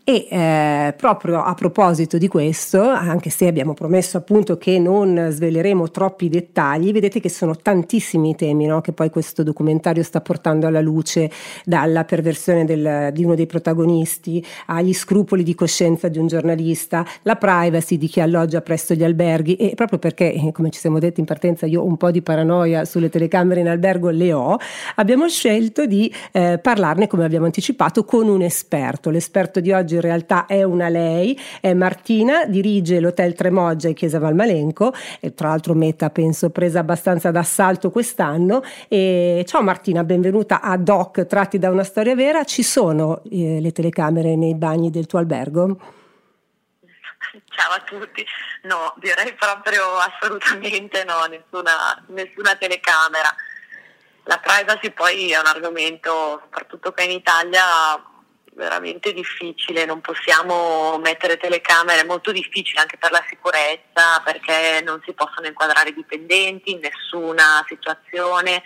E 0.06 0.28
eh, 0.30 0.94
proprio 0.98 1.42
a 1.42 1.54
proposito 1.54 2.18
di 2.18 2.28
questo, 2.28 2.82
anche 2.82 3.30
se 3.30 3.48
abbiamo 3.48 3.74
promesso 3.74 4.18
appunto 4.18 4.58
che 4.58 4.78
non 4.78 5.30
sveleremo 5.32 5.90
troppi 5.92 6.28
dettagli, 6.28 6.92
vedete 6.92 7.22
che 7.22 7.30
sono 7.30 7.56
tantissimi 7.56 8.32
i 8.32 8.36
temi 8.36 8.66
no? 8.66 8.82
che 8.82 8.92
poi 8.92 9.10
questo 9.10 9.44
documentario 9.44 10.04
sta 10.04 10.20
portando 10.20 10.68
alla 10.68 10.82
luce, 10.82 11.32
dalla 11.64 12.04
perversione 12.04 12.66
del, 12.66 13.12
di 13.14 13.24
uno 13.24 13.34
dei 13.36 13.46
protagonisti 13.46 14.46
agli 14.66 14.94
scrupoli 14.94 15.42
di 15.42 15.56
coscienza 15.56 16.10
di 16.10 16.18
un 16.18 16.28
giornalista, 16.28 17.06
la 17.22 17.38
privacy 17.38 17.98
di 17.98 18.10
chi 18.10 18.20
alloggia 18.20 18.60
presso 18.60 18.96
gli 18.96 19.06
alberghi 19.06 19.56
e 19.56 19.74
proprio 19.74 20.00
perché, 20.00 20.34
eh, 20.34 20.52
come 20.52 20.70
ci 20.70 20.82
siamo 20.82 21.00
detti 21.00 21.22
in 21.22 21.26
partenza, 21.26 21.66
io 21.66 21.82
un 21.82 21.96
po' 21.96 22.12
di 22.12 22.22
paranoia 22.22 22.84
sulle 22.84 23.08
telecamere 23.08 23.62
in 23.62 23.70
albergo 23.70 24.10
le 24.10 24.34
ho, 24.34 24.58
abbiamo 24.96 25.30
scelto 25.30 25.86
di 25.86 26.14
eh, 26.34 26.60
parlarne, 26.62 27.08
come 27.08 27.24
abbiamo 27.24 27.46
anticipato, 27.46 28.04
con 28.04 28.28
un 28.28 28.42
esperto. 28.42 29.10
L'esperto 29.10 29.62
di 29.62 29.72
oggi 29.72 29.92
in 29.96 30.02
realtà 30.02 30.46
è 30.46 30.64
una 30.64 30.90
lei, 30.90 31.40
è 31.62 31.74
Martina, 31.74 32.46
dirige 32.46 33.00
l'Hotel 33.00 33.34
Tremoggia 33.34 33.88
in 33.88 33.94
Chiesa 33.94 34.20
Valmalenco, 34.20 34.94
e 35.20 35.34
tra 35.34 35.50
l'altro 35.50 35.74
meta 35.74 36.10
penso 36.10 36.50
presa 36.50 36.80
abbastanza 36.80 37.32
d'assalto 37.32 37.92
quest'anno. 37.92 38.64
E 38.88 39.44
ciao 39.48 39.62
Martina, 39.62 40.04
benvenuta 40.04 40.62
a 40.62 40.78
Doc 40.78 41.26
tratti 41.26 41.60
da 41.60 41.70
una 41.70 41.84
storia 41.84 42.16
vera. 42.16 42.44
Ci 42.44 42.64
sono 42.64 43.22
eh, 43.32 43.60
le 43.62 43.72
telecamere 43.72 44.36
nei 44.36 44.56
bagni 44.56 44.90
del 44.90 45.06
tuo 45.06 45.20
albergo? 45.20 45.78
Ciao 47.50 47.72
a 47.72 47.80
tutti, 47.80 48.24
no, 48.64 48.94
direi 48.98 49.34
proprio 49.34 49.84
assolutamente 49.98 51.04
no, 51.04 51.26
nessuna, 51.26 52.04
nessuna 52.08 52.56
telecamera. 52.56 53.34
La 54.26 54.40
privacy 54.40 54.92
poi 54.92 55.32
è 55.32 55.40
un 55.40 55.48
argomento, 55.48 56.40
soprattutto 56.44 56.94
qua 56.94 57.04
in 57.04 57.12
Italia, 57.12 57.62
veramente 58.56 59.14
difficile, 59.14 59.86
non 59.86 60.02
possiamo 60.02 60.98
mettere 61.00 61.38
telecamere, 61.38 62.02
è 62.02 62.06
molto 62.06 62.32
difficile 62.32 62.82
anche 62.82 62.98
per 62.98 63.12
la 63.12 63.24
sicurezza 63.28 64.22
perché 64.24 64.82
non 64.84 65.02
si 65.06 65.14
possono 65.14 65.48
inquadrare 65.48 65.90
i 65.90 65.94
dipendenti 65.94 66.72
in 66.72 66.80
nessuna 66.80 67.64
situazione, 67.68 68.62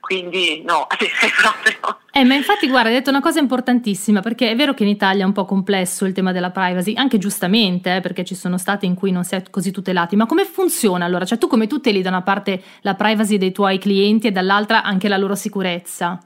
quindi 0.00 0.62
no, 0.64 0.86
direi 0.98 1.32
proprio. 1.36 2.00
Eh, 2.12 2.24
ma 2.24 2.34
infatti 2.34 2.68
guarda, 2.68 2.88
hai 2.88 2.96
detto 2.96 3.10
una 3.10 3.20
cosa 3.20 3.38
importantissima, 3.40 4.20
perché 4.20 4.50
è 4.50 4.56
vero 4.56 4.74
che 4.74 4.82
in 4.82 4.88
Italia 4.88 5.22
è 5.22 5.26
un 5.26 5.32
po' 5.32 5.44
complesso 5.44 6.04
il 6.04 6.12
tema 6.12 6.32
della 6.32 6.50
privacy, 6.50 6.94
anche 6.94 7.18
giustamente, 7.18 7.96
eh, 7.96 8.00
perché 8.00 8.24
ci 8.24 8.34
sono 8.34 8.58
stati 8.58 8.86
in 8.86 8.94
cui 8.94 9.10
non 9.10 9.24
si 9.24 9.34
è 9.34 9.42
così 9.50 9.70
tutelati, 9.70 10.16
ma 10.16 10.26
come 10.26 10.44
funziona 10.44 11.04
allora? 11.04 11.24
Cioè 11.24 11.38
tu 11.38 11.46
come 11.46 11.66
tuteli 11.66 12.02
da 12.02 12.08
una 12.08 12.22
parte 12.22 12.62
la 12.80 12.94
privacy 12.94 13.36
dei 13.36 13.52
tuoi 13.52 13.78
clienti 13.78 14.28
e 14.28 14.32
dall'altra 14.32 14.82
anche 14.82 15.08
la 15.08 15.16
loro 15.16 15.34
sicurezza? 15.34 16.18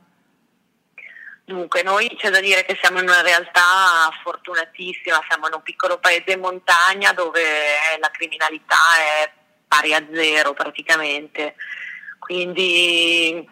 Dunque, 1.45 1.83
noi 1.83 2.15
c'è 2.17 2.31
da 2.31 2.41
dire 2.41 2.65
che 2.65 2.79
siamo 2.81 3.01
in 3.01 3.09
una 3.09 3.21
realtà 3.21 4.11
fortunatissima, 4.23 5.25
siamo 5.29 5.49
in 5.49 5.55
un 5.55 5.63
piccolo 5.63 5.99
paese 5.99 6.33
in 6.33 6.41
montagna 6.41 7.13
dove 7.13 7.43
la 7.99 8.11
criminalità 8.11 8.77
è 8.99 9.33
pari 9.67 9.93
a 9.93 10.07
zero 10.13 10.53
praticamente, 10.53 11.57
quindi 12.19 13.49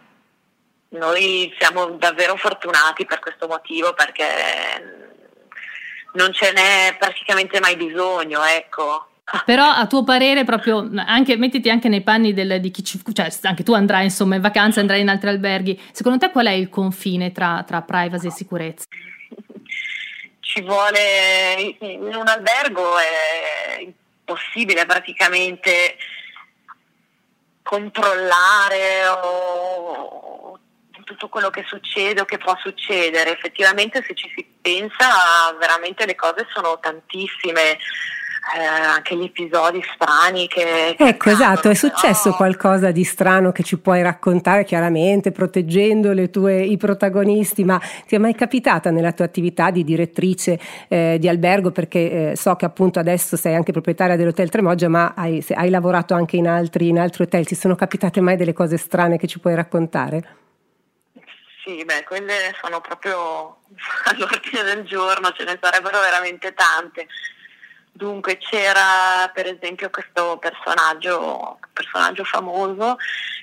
noi 0.91 1.55
siamo 1.59 1.91
davvero 1.91 2.37
fortunati 2.37 3.05
per 3.05 3.19
questo 3.19 3.49
motivo 3.49 3.93
perché 3.95 5.09
non 6.13 6.33
ce 6.33 6.53
n'è 6.53 6.97
praticamente 6.99 7.59
mai 7.61 7.77
bisogno, 7.77 8.43
ecco. 8.45 9.10
Però 9.45 9.65
a 9.65 9.87
tuo 9.87 10.03
parere 10.03 10.45
proprio, 10.45 10.89
anche, 11.07 11.37
mettiti 11.37 11.71
anche 11.71 11.89
nei 11.89 12.03
panni 12.03 12.33
del, 12.33 12.61
di 12.61 12.71
chi 12.71 12.85
ci, 12.85 13.01
cioè 13.13 13.31
anche 13.43 13.63
tu 13.63 13.73
andrai 13.73 14.05
insomma 14.05 14.35
in 14.35 14.41
vacanza, 14.41 14.81
andrai 14.81 15.01
in 15.01 15.09
altri 15.09 15.29
alberghi, 15.29 15.81
secondo 15.93 16.19
te 16.19 16.31
qual 16.33 16.47
è 16.47 16.53
il 16.53 16.69
confine 16.69 17.31
tra, 17.31 17.63
tra 17.67 17.83
privacy 17.83 18.27
e 18.27 18.31
sicurezza? 18.31 18.87
Ci 20.41 20.63
vuole, 20.63 21.77
in 21.79 22.15
un 22.15 22.27
albergo 22.27 22.99
è 22.99 23.81
impossibile 23.81 24.85
praticamente 24.85 25.97
controllare 27.63 29.07
o 29.23 30.59
tutto 31.05 31.29
quello 31.29 31.51
che 31.51 31.65
succede 31.67 32.21
o 32.21 32.25
che 32.25 32.39
può 32.39 32.57
succedere. 32.61 33.33
Effettivamente 33.33 34.03
se 34.05 34.15
ci 34.15 34.31
si 34.35 34.45
pensa 34.61 35.55
veramente 35.59 36.07
le 36.07 36.15
cose 36.15 36.47
sono 36.53 36.79
tantissime 36.81 37.79
eh, 38.57 38.65
anche 38.65 39.17
gli 39.17 39.25
episodi 39.25 39.83
strani 39.95 40.49
che... 40.49 40.97
ecco, 40.99 41.31
esatto, 41.31 41.69
è 41.69 41.75
successo 41.75 42.33
qualcosa 42.33 42.91
di 42.91 43.05
strano 43.05 43.53
che 43.53 43.63
ci 43.63 43.79
puoi 43.79 44.03
raccontare 44.03 44.65
chiaramente, 44.65 45.31
proteggendo 45.31 46.13
le 46.13 46.31
tue, 46.31 46.61
i 46.63 46.77
protagonisti, 46.77 47.65
ma 47.65 47.81
ti 48.07 48.15
è 48.15 48.19
mai 48.19 48.35
capitata 48.35 48.91
nella 48.91 49.13
tua 49.13 49.27
attività 49.27 49.71
di 49.71 49.85
direttrice 49.85 50.59
eh, 50.89 51.17
di 51.21 51.29
albergo, 51.29 51.71
perché 51.71 52.31
eh, 52.31 52.37
so 52.37 52.57
che 52.57 52.65
appunto 52.65 52.99
adesso 52.99 53.37
sei 53.37 53.55
anche 53.55 53.73
proprietaria 53.73 54.17
dell'Hotel 54.17 54.49
Tremoggia, 54.49 54.89
ma 54.89 55.13
hai, 55.17 55.45
hai 55.55 55.71
lavorato 55.71 56.15
anche 56.15 56.37
in 56.37 56.49
altri, 56.49 56.89
in 56.89 56.99
altri 56.99 57.25
hotel, 57.25 57.47
ti 57.47 57.55
sono 57.55 57.75
capitate 57.75 58.21
mai 58.21 58.37
delle 58.37 58.53
cose 58.53 58.77
strane 58.79 59.19
che 59.19 59.27
ci 59.27 59.39
puoi 59.39 59.55
raccontare? 59.55 60.37
Sì, 61.63 61.85
beh, 61.85 62.05
quelle 62.05 62.55
sono 62.61 62.81
proprio 62.81 63.59
all'ordine 64.11 64.63
del 64.63 64.85
giorno, 64.85 65.31
ce 65.33 65.45
ne 65.45 65.59
sarebbero 65.61 66.01
veramente 66.01 66.55
tante. 66.55 67.07
Dunque 67.93 68.39
c'era 68.39 69.31
per 69.35 69.47
esempio 69.47 69.91
questo 69.91 70.39
personaggio, 70.39 71.59
personaggio 71.73 72.25
famoso 72.25 72.97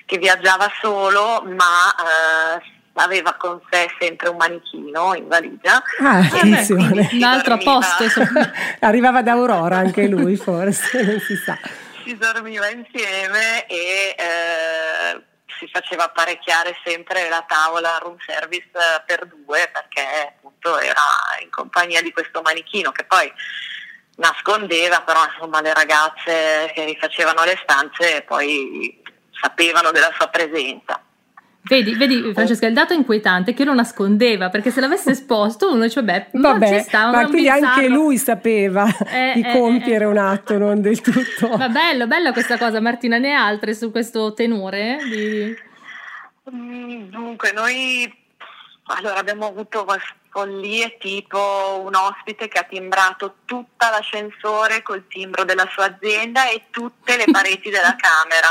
che 0.06 0.18
viaggiava 0.18 0.72
solo 0.82 1.44
ma 1.44 1.94
eh, 1.94 2.76
aveva 2.94 3.34
con 3.34 3.62
sé 3.70 3.88
sempre 4.00 4.30
un 4.30 4.38
manichino 4.38 5.14
in 5.16 5.28
valigia. 5.28 5.82
Ah, 6.00 6.18
attenzione. 6.20 7.10
Un 7.12 7.24
altro 7.24 7.58
posto. 7.58 8.06
Arrivava 8.82 9.22
da 9.22 9.34
Aurora 9.34 9.78
anche 9.78 10.08
lui 10.08 10.36
forse, 10.36 11.02
non 11.04 11.20
si 11.20 11.36
sa. 11.36 11.58
Si 12.04 12.16
dormiva 12.16 12.70
insieme 12.70 13.66
e 13.68 14.16
eh, 14.18 15.24
si 15.60 15.68
faceva 15.72 16.06
apparecchiare 16.06 16.76
sempre 16.84 17.28
la 17.30 17.44
tavola 17.48 17.98
room 18.02 18.18
service 18.26 18.70
eh, 18.74 19.04
per 19.06 19.28
due 19.28 19.70
perché 19.72 20.36
appunto 20.38 20.80
era 20.80 21.04
in 21.42 21.50
compagnia 21.50 22.02
di 22.02 22.12
questo 22.12 22.42
manichino 22.42 22.92
che 22.92 23.04
poi 23.04 23.32
nascondeva, 24.18 25.02
però 25.02 25.20
insomma 25.26 25.62
le 25.62 25.74
ragazze 25.74 26.72
che 26.74 26.86
rifacevano 26.86 27.44
le 27.44 27.58
stanze 27.62 28.24
poi 28.26 29.02
sapevano 29.32 29.92
della 29.92 30.12
sua 30.16 30.28
presenza. 30.28 31.02
Vedi, 31.62 31.96
vedi 31.96 32.32
Francesca, 32.34 32.66
il 32.66 32.74
dato 32.74 32.94
inquietante 32.94 33.52
è 33.52 33.54
che 33.54 33.66
lo 33.66 33.74
nascondeva, 33.74 34.50
perché 34.50 34.72
se 34.72 34.80
l'avesse 34.80 35.12
esposto 35.12 35.70
uno 35.74 35.84
dice, 35.84 36.02
beh, 36.02 36.28
ma 36.34 36.54
Vabbè, 36.54 36.78
ci 36.78 36.84
sta, 36.88 37.12
ma 37.12 37.26
quindi 37.26 37.50
bizzarro. 37.50 37.66
anche 37.66 37.88
lui 37.90 38.18
sapeva 38.18 38.88
Eh, 39.06 39.34
di 39.36 39.42
eh, 39.42 39.52
compiere 39.52 40.06
eh. 40.06 40.08
un 40.08 40.18
atto 40.18 40.58
non 40.58 40.80
del 40.82 41.02
tutto. 41.02 41.58
Ma 41.58 41.68
bello, 41.68 42.08
bella 42.08 42.32
questa 42.32 42.58
cosa, 42.58 42.80
Martina, 42.80 43.18
ne 43.18 43.36
hai 43.36 43.42
altre 43.42 43.74
su 43.74 43.92
questo 43.92 44.34
tenore? 44.34 44.98
Di... 45.10 45.58
Mm, 46.56 47.10
Dunque, 47.10 47.52
noi 47.52 48.26
Allora 48.90 49.16
abbiamo 49.18 49.48
avuto 49.48 49.84
follie 50.38 50.98
tipo 51.00 51.82
un 51.84 51.96
ospite 51.96 52.48
che 52.48 52.60
ha 52.60 52.64
timbrato 52.64 53.38
tutto 53.46 53.88
l'ascensore 53.90 54.84
col 54.84 55.08
timbro 55.08 55.44
della 55.44 55.68
sua 55.72 55.86
azienda 55.86 56.48
e 56.48 56.66
tutte 56.70 57.18
le 57.18 57.26
pareti 57.32 57.72
della 57.72 57.96
camera. 57.98 58.50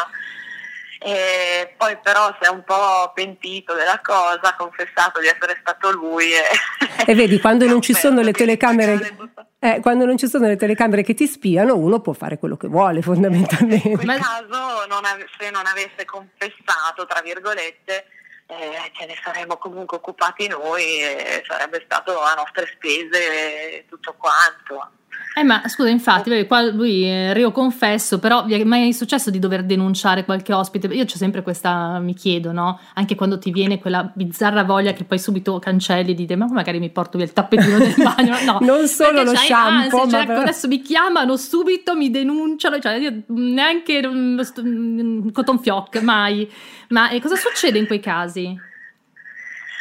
E 0.99 1.75
poi 1.77 1.97
però 2.03 2.35
si 2.41 2.49
è 2.49 2.51
un 2.51 2.65
po' 2.65 3.13
pentito 3.15 3.75
della 3.75 4.01
cosa, 4.03 4.41
ha 4.41 4.57
confessato 4.57 5.21
di 5.21 5.29
essere 5.29 5.59
stato 5.61 5.93
lui. 5.93 6.33
E, 6.33 7.13
e 7.13 7.15
vedi, 7.15 7.39
quando 7.39 7.67
non 7.69 7.81
ci 7.81 7.95
sono 7.95 8.21
le 8.21 8.33
telecamere... 8.33 9.35
Eh, 9.59 9.81
quando 9.81 10.05
non 10.05 10.17
ci 10.19 10.27
sono 10.27 10.47
le 10.49 10.57
telecamere 10.57 11.03
che 11.03 11.15
ti 11.15 11.27
spiano, 11.27 11.77
uno 11.77 12.01
può 12.01 12.13
fare 12.13 12.39
quello 12.39 12.57
che 12.57 12.67
vuole 12.67 13.01
fondamentalmente. 13.01 13.89
In 13.89 13.97
quel 13.97 14.21
caso, 14.21 14.87
non 14.89 15.05
ave- 15.05 15.29
se 15.39 15.51
non 15.51 15.67
avesse 15.67 16.05
confessato, 16.05 17.07
tra 17.07 17.21
virgolette, 17.21 18.07
eh, 18.47 18.91
ce 18.93 19.07
ne 19.07 19.19
saremmo 19.23 19.57
comunque 19.57 19.97
occupati 19.97 20.47
noi 20.47 21.03
e 21.03 21.43
sarebbe 21.47 21.83
stato 21.85 22.21
a 22.21 22.35
nostre 22.35 22.67
spese 22.67 23.85
tutto 23.89 24.15
quanto. 24.15 24.91
Eh, 25.35 25.43
ma 25.43 25.69
scusa, 25.69 25.91
infatti, 25.91 26.31
vedi, 26.31 26.47
qua 26.47 26.63
lui 26.63 27.05
è 27.05 27.35
Rio 27.35 27.53
confesso, 27.53 28.19
però 28.19 28.45
vi 28.45 28.55
è 28.55 28.65
mai 28.65 28.95
successo 28.95 29.31
di 29.31 29.39
dover 29.39 29.65
denunciare 29.65 30.25
qualche 30.25 30.55
ospite? 30.55 30.87
Io 30.87 31.05
c'ho 31.05 31.17
sempre 31.17 31.43
questa, 31.43 31.99
mi 31.99 32.15
chiedo, 32.15 32.53
no? 32.53 32.81
Anche 32.95 33.15
quando 33.15 33.39
ti 33.39 33.51
viene 33.51 33.79
quella 33.79 34.11
bizzarra 34.15 34.65
voglia 34.65 34.93
che 34.93 35.05
poi 35.05 35.19
subito 35.19 35.59
cancelli 35.59 36.15
di 36.15 36.25
dire, 36.25 36.37
ma 36.37 36.47
magari 36.51 36.79
mi 36.79 36.89
porto 36.89 37.19
via 37.19 37.27
il 37.27 37.35
tappetino 37.35 37.77
del 37.77 37.95
bagno. 38.03 38.35
No, 38.45 38.59
non 38.63 38.89
solo 38.89 39.23
lo 39.23 39.35
shampoo, 39.35 40.03
ansia, 40.03 40.21
cioè, 40.21 40.31
ecco, 40.31 40.41
adesso 40.41 40.69
mi 40.69 40.81
chiamano 40.81 41.37
subito, 41.37 41.95
mi 41.95 42.11
denunciano, 42.11 42.79
cioè 42.79 42.95
io 42.95 43.23
neanche 43.27 43.99
un, 44.07 44.43
un 44.57 45.33
cotton 45.33 45.59
fioc, 45.59 46.01
mai. 46.01 46.51
Ma 46.89 47.11
e 47.11 47.21
cosa 47.21 47.37
succede 47.37 47.79
in 47.79 47.87
quei 47.87 48.01
casi? 48.01 48.59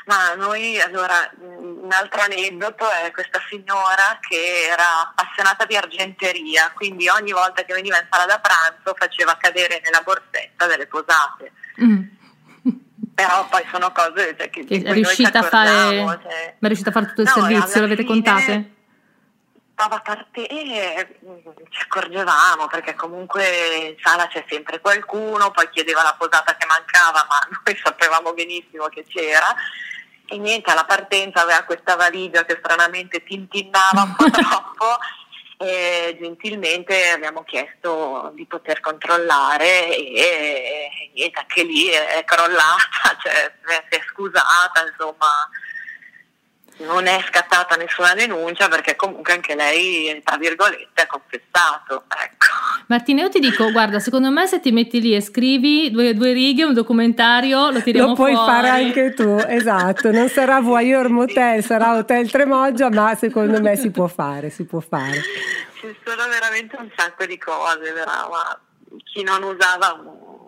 Ma 0.05 0.35
noi, 0.35 0.79
allora, 0.79 1.31
un 1.39 1.89
altro 1.91 2.21
aneddoto 2.21 2.88
è 2.89 3.12
questa 3.12 3.41
signora 3.50 4.20
che 4.22 4.68
era 4.72 5.09
appassionata 5.09 5.65
di 5.65 5.75
argenteria, 5.75 6.72
quindi 6.75 7.09
ogni 7.09 7.31
volta 7.31 7.63
che 7.63 7.74
veniva 7.74 7.98
in 7.98 8.07
sala 8.09 8.25
da 8.25 8.39
pranzo 8.39 8.96
faceva 8.96 9.35
cadere 9.37 9.81
nella 9.83 10.01
borsetta 10.01 10.68
delle 10.68 10.85
posate. 10.85 11.51
Mm. 11.81 12.03
Però 13.15 13.48
poi 13.48 13.63
sono 13.72 13.91
cose 13.91 14.35
cioè, 14.37 14.50
che, 14.50 14.65
che 14.65 14.81
è 14.83 14.91
riuscita 14.91 15.39
a 15.39 15.44
fare, 15.44 15.72
cioè... 16.22 16.55
ma 16.59 16.68
è 16.68 16.68
riuscita 16.68 16.89
a 16.89 16.94
fare 16.94 17.07
tutto 17.07 17.22
il 17.22 17.31
no, 17.33 17.41
servizio, 17.41 17.81
l'avete 17.81 18.03
fine, 18.03 18.13
contate? 18.13 18.75
A 19.75 20.01
parte 20.01 20.48
e 20.48 21.18
ci 21.70 21.81
accorgevamo 21.81 22.68
perché 22.68 22.96
comunque 22.96 23.90
in 23.90 23.96
sala 24.01 24.27
c'è 24.27 24.46
sempre 24.48 24.79
qualcuno, 24.79 25.51
poi 25.51 25.70
chiedeva 25.70 26.01
la 26.01 26.16
posata 26.18 26.55
che 26.55 26.66
mancava, 26.66 27.25
ma 27.27 27.40
noi 27.64 27.79
sapevamo 27.83 28.33
benissimo 28.33 28.88
che 28.88 29.05
c'era. 29.07 29.53
E 30.27 30.38
niente, 30.38 30.72
alla 30.72 30.85
partenza 30.85 31.42
aveva 31.42 31.64
questa 31.64 31.96
valigia 31.96 32.46
che 32.46 32.57
stranamente 32.57 33.24
tintinnava 33.24 34.01
un 34.01 34.16
po' 34.16 34.29
troppo 34.31 34.98
e 35.57 36.18
gentilmente 36.20 37.09
abbiamo 37.09 37.44
chiesto 37.44 38.31
di 38.33 38.46
poter 38.46 38.79
controllare 38.79 39.96
e, 39.96 40.14
e 40.16 41.11
niente, 41.14 41.40
anche 41.40 41.64
lì 41.64 41.88
è 41.88 42.24
crollata, 42.25 43.18
cioè 43.22 43.53
si 43.90 43.98
è 43.98 44.01
scusata, 44.09 44.85
insomma 44.90 45.50
non 46.77 47.07
è 47.07 47.24
scattata 47.27 47.75
nessuna 47.75 48.14
denuncia 48.14 48.68
perché 48.68 48.96
comunque 48.96 49.33
anche 49.33 49.55
lei, 49.55 50.22
tra 50.24 50.38
virgolette, 50.38 51.01
ha 51.01 51.07
confessato. 51.07 52.03
Ecco. 52.09 52.46
Martina, 52.88 53.22
io 53.22 53.29
ti 53.29 53.40
dico, 53.40 53.72
guarda, 53.72 54.00
secondo 54.00 54.29
me 54.29 54.46
se 54.46 54.59
ti 54.59 54.72
metti 54.72 55.00
lì 55.01 55.16
e 55.16 55.22
scrivi 55.22 55.90
due, 55.90 56.14
due 56.14 56.33
righe, 56.33 56.66
un 56.66 56.74
documentario, 56.74 57.70
lo 57.72 57.81
tiriamo 57.81 58.16
fuori. 58.16 58.33
Lo 58.33 58.38
puoi 58.38 58.46
fuori. 58.46 58.68
fare 58.68 58.83
anche 58.83 59.14
tu, 59.14 59.44
esatto. 59.48 60.11
Non 60.11 60.27
sarà 60.29 60.59
Voyeur 60.59 61.09
Motel, 61.09 61.64
sarà 61.64 61.96
Hotel 61.96 62.29
Tremoggia, 62.29 62.90
ma 62.90 63.16
secondo 63.16 63.61
me 63.61 63.75
si 63.77 63.90
può 63.92 64.07
fare, 64.07 64.50
si 64.50 64.66
può 64.66 64.81
fare. 64.81 65.22
Ci 65.79 65.96
sono 66.03 66.27
veramente 66.27 66.75
un 66.77 66.90
sacco 66.96 67.25
di 67.25 67.38
cose, 67.38 67.92
però, 67.94 68.29
ma 68.29 68.59
chi 69.03 69.24
non 69.24 69.44
usava 69.44 70.00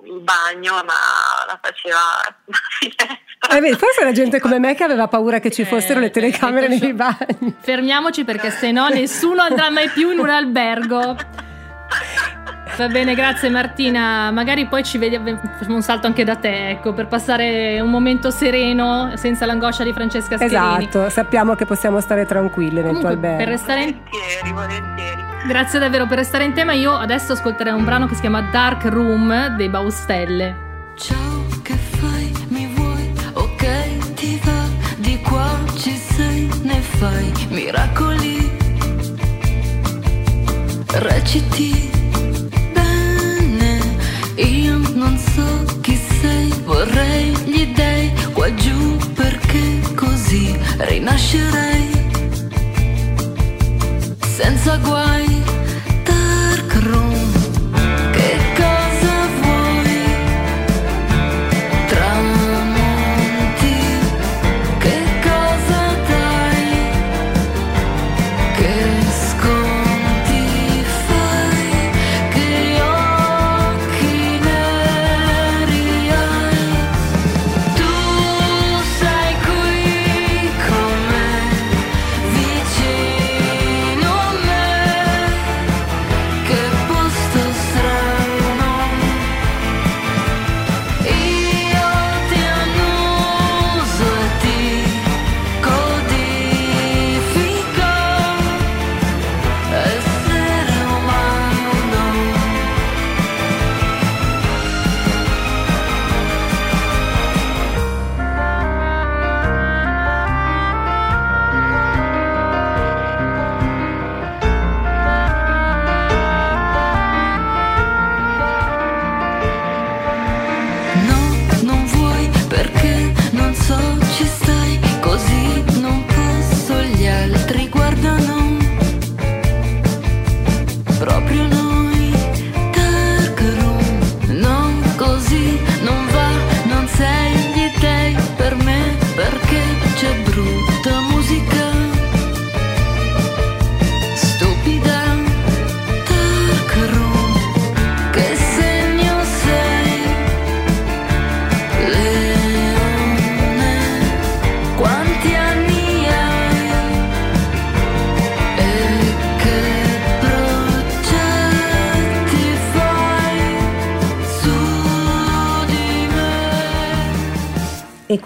il 0.08 0.22
bagno 0.22 0.74
ma 0.84 0.94
la 1.46 1.60
faceva 1.62 2.00
la 2.46 2.58
finestra. 2.80 3.56
Eh 3.56 3.60
beh, 3.60 3.76
forse 3.76 4.02
era 4.02 4.12
gente 4.12 4.40
come 4.40 4.60
me 4.60 4.76
che 4.76 4.84
aveva 4.84 5.08
paura 5.08 5.40
che 5.40 5.52
ci 5.52 5.64
fossero 5.64 6.00
eh, 6.00 6.04
le 6.04 6.12
telecamere 6.12 6.68
nei 6.68 6.94
bagni. 6.94 7.56
Fermiamoci 7.60 8.24
perché 8.24 8.50
se 8.52 8.72
no 8.72 8.88
nessuno 8.88 9.42
andrà 9.42 9.70
mai 9.70 9.90
più 9.90 10.12
in 10.12 10.20
un 10.20 10.30
albergo. 10.30 11.16
Va 12.78 12.88
bene, 12.90 13.16
grazie 13.16 13.50
Martina. 13.50 14.30
Magari 14.32 14.68
poi 14.68 14.84
ci 14.84 14.98
vediamo, 14.98 15.36
facciamo 15.58 15.76
un 15.76 15.82
salto 15.82 16.06
anche 16.06 16.24
da 16.24 16.36
te, 16.36 16.70
ecco, 16.70 16.94
per 16.94 17.08
passare 17.08 17.80
un 17.80 17.90
momento 17.90 18.30
sereno 18.30 19.14
senza 19.16 19.46
l'angoscia 19.48 19.84
di 19.84 19.94
Francesca 19.94 20.38
Scherini. 20.38 20.86
Esatto, 20.88 21.10
sappiamo 21.10 21.56
che 21.56 21.66
possiamo 21.66 22.00
stare 22.02 22.26
tranquille 22.26 22.82
nel 22.82 23.00
tuo 23.00 23.08
albergo. 23.08 23.38
Per 23.38 23.48
restare 23.48 23.84
in... 23.84 24.00
volentieri, 24.04 24.52
volentieri. 24.52 25.27
Grazie 25.46 25.80
davvero 25.80 26.08
per 26.08 26.18
restare 26.18 26.46
in 26.46 26.54
tema. 26.54 26.74
Io 26.74 26.94
adesso 26.94 27.34
ascolterei 27.34 27.74
un 27.74 27.84
brano 27.84 28.08
che 28.08 28.16
si 28.16 28.22
chiama 28.22 28.42
Dark 28.42 28.86
Room 28.86 29.56
dei 29.56 29.70
Baustelle. 29.70 30.56
Ciao, 30.96 31.46
che 31.62 31.76
fai? 31.76 32.32
Mi 32.48 32.68
vuoi? 32.74 33.12
Ok, 33.34 34.14
ti 34.14 34.40
va? 34.44 34.64
Di 34.98 35.20
qua 35.22 35.60
ci 35.78 35.96
sei, 35.96 36.50
ne 36.64 36.80
fai 36.82 37.32
miracoli. 37.50 38.66
Reciti 40.88 41.96
io 44.38 44.78
non 44.94 45.18
so 45.18 45.80
chi 45.82 45.96
sei, 45.96 46.52
vorrei 46.64 47.36
gli 47.46 47.74
dei 47.74 48.14
qua 48.34 48.54
giù 48.54 48.98
perché 49.14 49.82
così 49.96 50.56
rinascerei. 50.78 51.90
Senza 54.20 54.78
guai, 54.78 55.27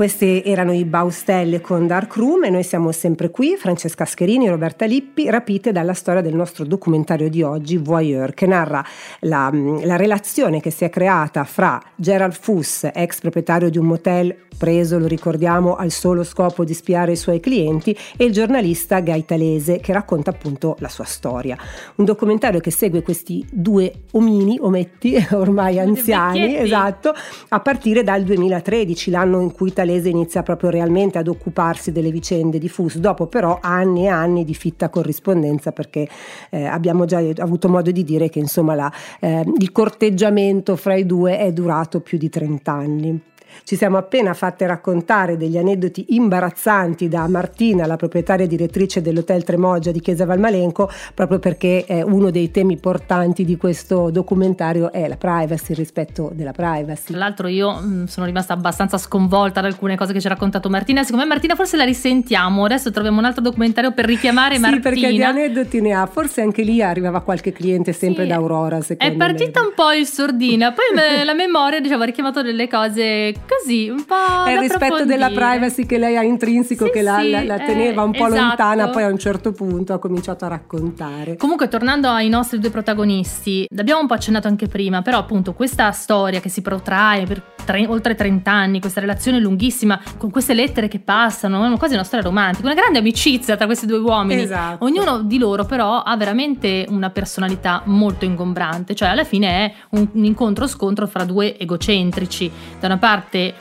questi 0.01 0.41
erano 0.43 0.73
i 0.73 0.83
Baustelle 0.83 1.61
con 1.61 1.85
Dark 1.85 2.15
Room 2.15 2.45
e 2.45 2.49
noi 2.49 2.63
siamo 2.63 2.91
sempre 2.91 3.29
qui, 3.29 3.55
Francesca 3.55 4.03
Scherini, 4.03 4.49
Roberta 4.49 4.85
Lippi, 4.85 5.29
rapite 5.29 5.71
dalla 5.71 5.93
storia 5.93 6.21
del 6.21 6.33
nostro 6.33 6.65
documentario 6.65 7.29
di 7.29 7.43
oggi, 7.43 7.77
Voyeur, 7.77 8.33
che 8.33 8.47
narra 8.47 8.83
la, 9.19 9.51
la 9.83 9.97
relazione 9.97 10.59
che 10.59 10.71
si 10.71 10.85
è 10.85 10.89
creata 10.89 11.43
fra 11.43 11.79
Gerald 11.95 12.33
Fuss, 12.33 12.89
ex 12.91 13.19
proprietario 13.19 13.69
di 13.69 13.77
un 13.77 13.85
motel 13.85 14.35
preso, 14.61 14.99
lo 14.99 15.07
ricordiamo, 15.07 15.75
al 15.75 15.89
solo 15.89 16.23
scopo 16.23 16.63
di 16.63 16.75
spiare 16.75 17.13
i 17.13 17.15
suoi 17.15 17.39
clienti, 17.39 17.97
e 18.15 18.25
il 18.25 18.31
giornalista 18.31 18.99
Gaitalese, 18.99 19.79
che 19.79 19.91
racconta 19.91 20.29
appunto 20.29 20.75
la 20.79 20.87
sua 20.87 21.05
storia. 21.05 21.57
Un 21.95 22.05
documentario 22.05 22.59
che 22.59 22.69
segue 22.69 23.01
questi 23.01 23.43
due 23.51 23.91
omini, 24.11 24.59
ometti, 24.59 25.15
ormai 25.33 25.79
anziani, 25.79 26.57
esatto, 26.57 27.11
a 27.49 27.59
partire 27.59 28.03
dal 28.03 28.21
2013, 28.21 29.09
l'anno 29.09 29.41
in 29.41 29.51
cui 29.51 29.73
Talese 29.91 30.07
inizia 30.07 30.41
proprio 30.41 30.69
realmente 30.69 31.17
ad 31.17 31.27
occuparsi 31.27 31.91
delle 31.91 32.11
vicende 32.11 32.59
di 32.59 32.69
Fus, 32.69 32.97
dopo 32.97 33.27
però 33.27 33.59
anni 33.61 34.05
e 34.05 34.07
anni 34.07 34.45
di 34.45 34.53
fitta 34.53 34.89
corrispondenza 34.89 35.73
perché 35.73 36.07
eh, 36.49 36.63
abbiamo 36.63 37.03
già 37.03 37.21
avuto 37.37 37.67
modo 37.67 37.91
di 37.91 38.05
dire 38.05 38.29
che 38.29 38.39
insomma 38.39 38.73
la, 38.73 38.91
eh, 39.19 39.43
il 39.57 39.71
corteggiamento 39.73 40.77
fra 40.77 40.95
i 40.95 41.05
due 41.05 41.37
è 41.37 41.51
durato 41.51 41.99
più 41.99 42.17
di 42.17 42.29
30 42.29 42.71
anni. 42.71 43.21
Ci 43.63 43.75
siamo 43.75 43.97
appena 43.97 44.33
fatte 44.33 44.65
raccontare 44.65 45.37
degli 45.37 45.57
aneddoti 45.57 46.15
imbarazzanti 46.15 47.07
da 47.07 47.27
Martina, 47.27 47.85
la 47.85 47.95
proprietaria 47.95 48.47
direttrice 48.47 49.01
dell'Hotel 49.01 49.43
Tremoggia 49.43 49.91
di 49.91 49.99
Chiesa 49.99 50.25
Valmalenco, 50.25 50.89
proprio 51.13 51.39
perché 51.39 51.85
eh, 51.85 52.01
uno 52.01 52.31
dei 52.31 52.51
temi 52.51 52.77
portanti 52.77 53.45
di 53.45 53.57
questo 53.57 54.09
documentario 54.09 54.91
è 54.91 55.07
la 55.07 55.17
privacy, 55.17 55.71
il 55.71 55.77
rispetto 55.77 56.31
della 56.33 56.51
privacy. 56.51 57.05
Tra 57.07 57.17
l'altro 57.17 57.47
io 57.47 57.79
mm, 57.79 58.05
sono 58.05 58.25
rimasta 58.25 58.53
abbastanza 58.53 58.97
sconvolta 58.97 59.61
da 59.61 59.67
alcune 59.67 59.95
cose 59.95 60.13
che 60.13 60.19
ci 60.19 60.27
ha 60.27 60.29
raccontato 60.29 60.69
Martina, 60.69 61.03
siccome 61.03 61.25
Martina 61.25 61.55
forse 61.55 61.77
la 61.77 61.83
risentiamo, 61.83 62.65
adesso 62.65 62.91
troviamo 62.91 63.19
un 63.19 63.25
altro 63.25 63.41
documentario 63.41 63.91
per 63.93 64.05
richiamare 64.05 64.55
sì, 64.55 64.61
Martina. 64.61 64.95
Sì, 64.95 65.01
perché 65.01 65.15
di 65.15 65.23
aneddoti 65.23 65.81
ne 65.81 65.93
ha, 65.93 66.05
forse 66.05 66.41
anche 66.41 66.63
lì 66.63 66.81
arrivava 66.81 67.21
qualche 67.21 67.51
cliente 67.51 67.93
sempre 67.93 68.23
sì, 68.23 68.29
da 68.29 68.35
Aurora, 68.35 68.81
secondo 68.81 69.13
È 69.13 69.17
partita 69.17 69.61
me. 69.61 69.67
un 69.67 69.73
po' 69.75 69.91
il 69.91 70.05
sordina, 70.05 70.71
poi 70.71 71.23
la 71.23 71.33
memoria 71.33 71.79
diciamo, 71.79 72.03
ha 72.03 72.05
richiamato 72.05 72.41
delle 72.41 72.67
cose 72.67 73.33
così, 73.47 73.89
un 73.89 74.05
po'. 74.05 74.45
È 74.45 74.53
il 74.53 74.59
rispetto 74.59 75.05
della 75.05 75.29
privacy 75.29 75.85
che 75.85 75.97
lei 75.97 76.17
ha 76.17 76.23
intrinseco, 76.23 76.85
sì, 76.85 76.91
che 76.91 77.01
la, 77.01 77.19
sì, 77.19 77.29
la, 77.29 77.43
la 77.43 77.59
teneva 77.59 78.03
un 78.03 78.11
po' 78.11 78.27
esatto. 78.27 78.41
lontana, 78.41 78.89
poi 78.89 79.03
a 79.03 79.07
un 79.07 79.17
certo 79.17 79.51
punto 79.51 79.93
ha 79.93 79.99
cominciato 79.99 80.45
a 80.45 80.49
raccontare. 80.49 81.37
Comunque, 81.37 81.67
tornando 81.67 82.09
ai 82.09 82.29
nostri 82.29 82.59
due 82.59 82.69
protagonisti, 82.69 83.67
l'abbiamo 83.75 84.01
un 84.01 84.07
po' 84.07 84.13
accennato 84.13 84.47
anche 84.47 84.67
prima, 84.67 85.01
però 85.01 85.17
appunto 85.17 85.53
questa 85.53 85.91
storia 85.91 86.39
che 86.39 86.49
si 86.49 86.61
protrae 86.61 87.25
per 87.25 87.43
tre, 87.63 87.85
oltre 87.87 88.15
30 88.15 88.51
anni, 88.51 88.79
questa 88.79 88.99
relazione 88.99 89.39
lunghissima, 89.39 89.99
con 90.17 90.29
queste 90.29 90.53
lettere 90.53 90.87
che 90.87 90.99
passano, 90.99 91.77
quasi 91.77 91.93
una 91.93 92.03
storia 92.03 92.25
romantica, 92.25 92.65
una 92.65 92.75
grande 92.75 92.99
amicizia 92.99 93.55
tra 93.55 93.65
questi 93.65 93.85
due 93.85 93.99
uomini. 93.99 94.41
Esatto. 94.41 94.85
Ognuno 94.85 95.21
di 95.21 95.37
loro, 95.37 95.65
però, 95.65 96.01
ha 96.01 96.17
veramente 96.17 96.85
una 96.89 97.09
personalità 97.09 97.81
molto 97.85 98.25
ingombrante, 98.25 98.95
cioè 98.95 99.09
alla 99.09 99.23
fine 99.23 99.47
è 99.47 99.73
un, 99.91 100.07
un 100.11 100.25
incontro-scontro 100.25 101.07
fra 101.07 101.23
due 101.23 101.57
egocentrici. 101.57 102.51
Da 102.79 102.87
una 102.87 102.97
parte 102.97 103.30
parte 103.31 103.55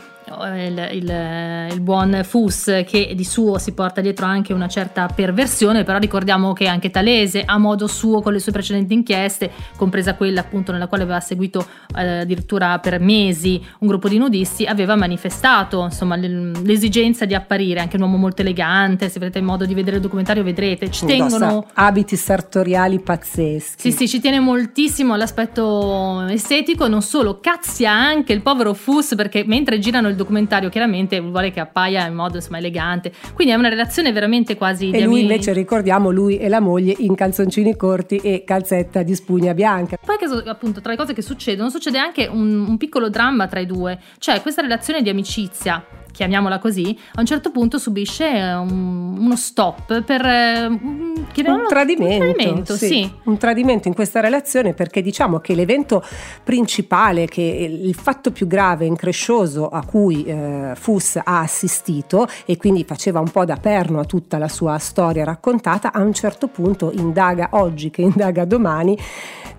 il, 0.55 0.89
il, 0.93 1.69
il, 1.73 1.81
buon 1.81 2.21
Fus 2.25 2.83
che 2.87 3.13
di 3.15 3.25
suo 3.25 3.59
si 3.59 3.73
porta 3.73 4.01
dietro 4.01 4.27
anche 4.27 4.53
una 4.53 4.69
certa 4.69 5.07
perversione, 5.07 5.85
però 5.85 5.99
ricordiamo 5.99 6.53
che 6.53 6.67
anche 6.67 6.91
Talese 6.91 7.43
a 7.45 7.59
modo 7.59 7.87
suo 7.87 8.21
con 8.21 8.33
le 8.33 8.39
sue 8.39 8.53
precedenti 8.53 8.95
inchieste, 8.95 9.51
compresa 9.77 10.15
quella 10.15 10.41
appunto 10.41 10.73
nella 10.73 10.87
quale 10.87 11.03
aveva 11.03 11.21
seguito 11.21 11.67
eh, 11.97 12.21
addirittura 12.21 12.79
per 12.79 13.01
mesi 13.01 13.61
un 13.81 13.89
gruppo 13.89 14.09
di 14.09 14.19
nudisti, 14.19 14.65
aveva 14.65 14.97
manifestato 14.97 15.85
insomma 15.85 16.17
l'esigenza 16.17 17.25
di 17.25 17.35
apparire, 17.35 17.81
anche 17.81 17.97
un 17.97 18.03
uomo 18.03 18.17
molto 18.17 18.43
elegante, 18.43 19.09
se 19.09 19.19
il 19.21 19.43
modo 19.43 19.65
di 19.65 19.75
vedere 19.75 19.97
il 19.97 20.03
documentario 20.03 20.43
vedrete, 20.43 20.91
ci 20.91 21.07
tengono... 21.07 21.67
abiti 21.75 22.17
sartoriali 22.17 23.01
pazzeschi. 23.01 23.91
Sì, 23.91 23.93
sì, 23.93 24.09
ci 24.09 24.21
tiene 24.21 24.41
moltissimo 24.41 25.15
all'aspetto 25.15 26.27
estetico, 26.29 26.89
non 26.89 27.03
solo, 27.03 27.41
cazzia 27.41 27.93
anche 27.93 28.33
il 28.33 28.43
povero 28.43 28.75
Fus 28.75 29.15
perché 29.15 29.45
mentre 29.47 29.79
girano 29.79 30.09
il 30.09 30.17
documentario 30.21 30.69
chiaramente 30.69 31.21
vuole 31.21 31.51
che 31.51 31.61
appaia 31.61 32.07
in 32.07 32.15
modo 32.15 32.37
insomma, 32.37 32.59
elegante. 32.59 33.13
Quindi 33.35 33.53
è 33.53 33.57
una 33.57 33.69
relazione 33.69 34.13
veramente 34.13 34.57
quasi... 34.57 34.91
E 34.91 35.03
lui 35.03 35.23
invece 35.23 35.53
ricordiamo 35.53 36.11
lui 36.11 36.39
e 36.39 36.49
la 36.49 36.61
moglie 36.61 36.95
in 36.99 37.15
calzoncini 37.15 37.77
corti 37.77 38.17
e 38.17 38.45
calzetta 38.45 39.03
di 39.03 39.15
spugna 39.15 39.55
bianca. 39.55 39.99
Poi 40.05 40.17
che 40.17 40.27
appunto 40.49 40.81
tra 40.81 40.91
le 40.93 40.97
cose 40.97 41.15
che 41.15 41.23
succedono 41.23 41.71
succede 41.71 41.99
anche 41.99 42.27
un, 42.27 42.67
un 42.69 42.77
piccolo 42.77 43.09
dramma 43.09 43.47
tra 43.47 43.61
i 43.61 43.67
due, 43.67 43.99
cioè 44.19 44.41
questa 44.43 44.63
relazione 44.63 45.03
di 45.03 45.09
amicizia 45.09 45.85
chiamiamola 46.21 46.59
così, 46.59 46.95
a 47.15 47.21
un 47.21 47.25
certo 47.25 47.51
punto 47.51 47.79
subisce 47.79 48.27
un, 48.27 49.17
uno 49.19 49.37
stop 49.37 50.03
per 50.03 50.23
un, 50.23 51.15
un 51.17 51.65
tradimento. 51.67 52.27
Un 52.27 52.35
tradimento, 52.35 52.77
sì. 52.77 52.87
sì. 52.87 53.13
Un 53.25 53.39
tradimento 53.39 53.89
in 53.89 53.95
questa 53.95 54.21
relazione 54.21 54.75
perché 54.75 55.01
diciamo 55.01 55.39
che 55.39 55.55
l'evento 55.55 56.05
principale, 56.45 57.25
che 57.25 57.41
il 57.41 57.95
fatto 57.95 58.33
più 58.33 58.47
grave, 58.47 58.85
increscioso 58.85 59.69
a 59.69 59.83
cui 59.83 60.23
eh, 60.25 60.73
Fuss 60.75 61.17
ha 61.17 61.41
assistito 61.41 62.29
e 62.45 62.59
quindi 62.59 62.85
faceva 62.85 63.21
un 63.21 63.31
po' 63.31 63.47
da 63.47 63.57
perno 63.57 63.99
a 63.99 64.05
tutta 64.05 64.37
la 64.37 64.49
sua 64.49 64.77
storia 64.77 65.25
raccontata, 65.25 65.91
a 65.91 66.03
un 66.03 66.13
certo 66.13 66.49
punto 66.49 66.93
indaga 66.93 67.49
oggi 67.53 67.89
che 67.89 68.03
indaga 68.03 68.45
domani 68.45 68.95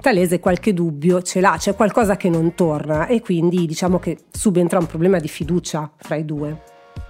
Talese 0.01 0.39
qualche 0.39 0.73
dubbio 0.73 1.21
ce 1.21 1.41
l'ha, 1.41 1.57
c'è 1.59 1.75
qualcosa 1.75 2.17
che 2.17 2.27
non 2.27 2.55
torna 2.55 3.05
e 3.05 3.21
quindi 3.21 3.67
diciamo 3.67 3.99
che 3.99 4.17
subentra 4.31 4.79
un 4.79 4.87
problema 4.87 5.19
di 5.19 5.27
fiducia 5.27 5.91
fra 5.95 6.15
i 6.15 6.25
due. 6.25 6.50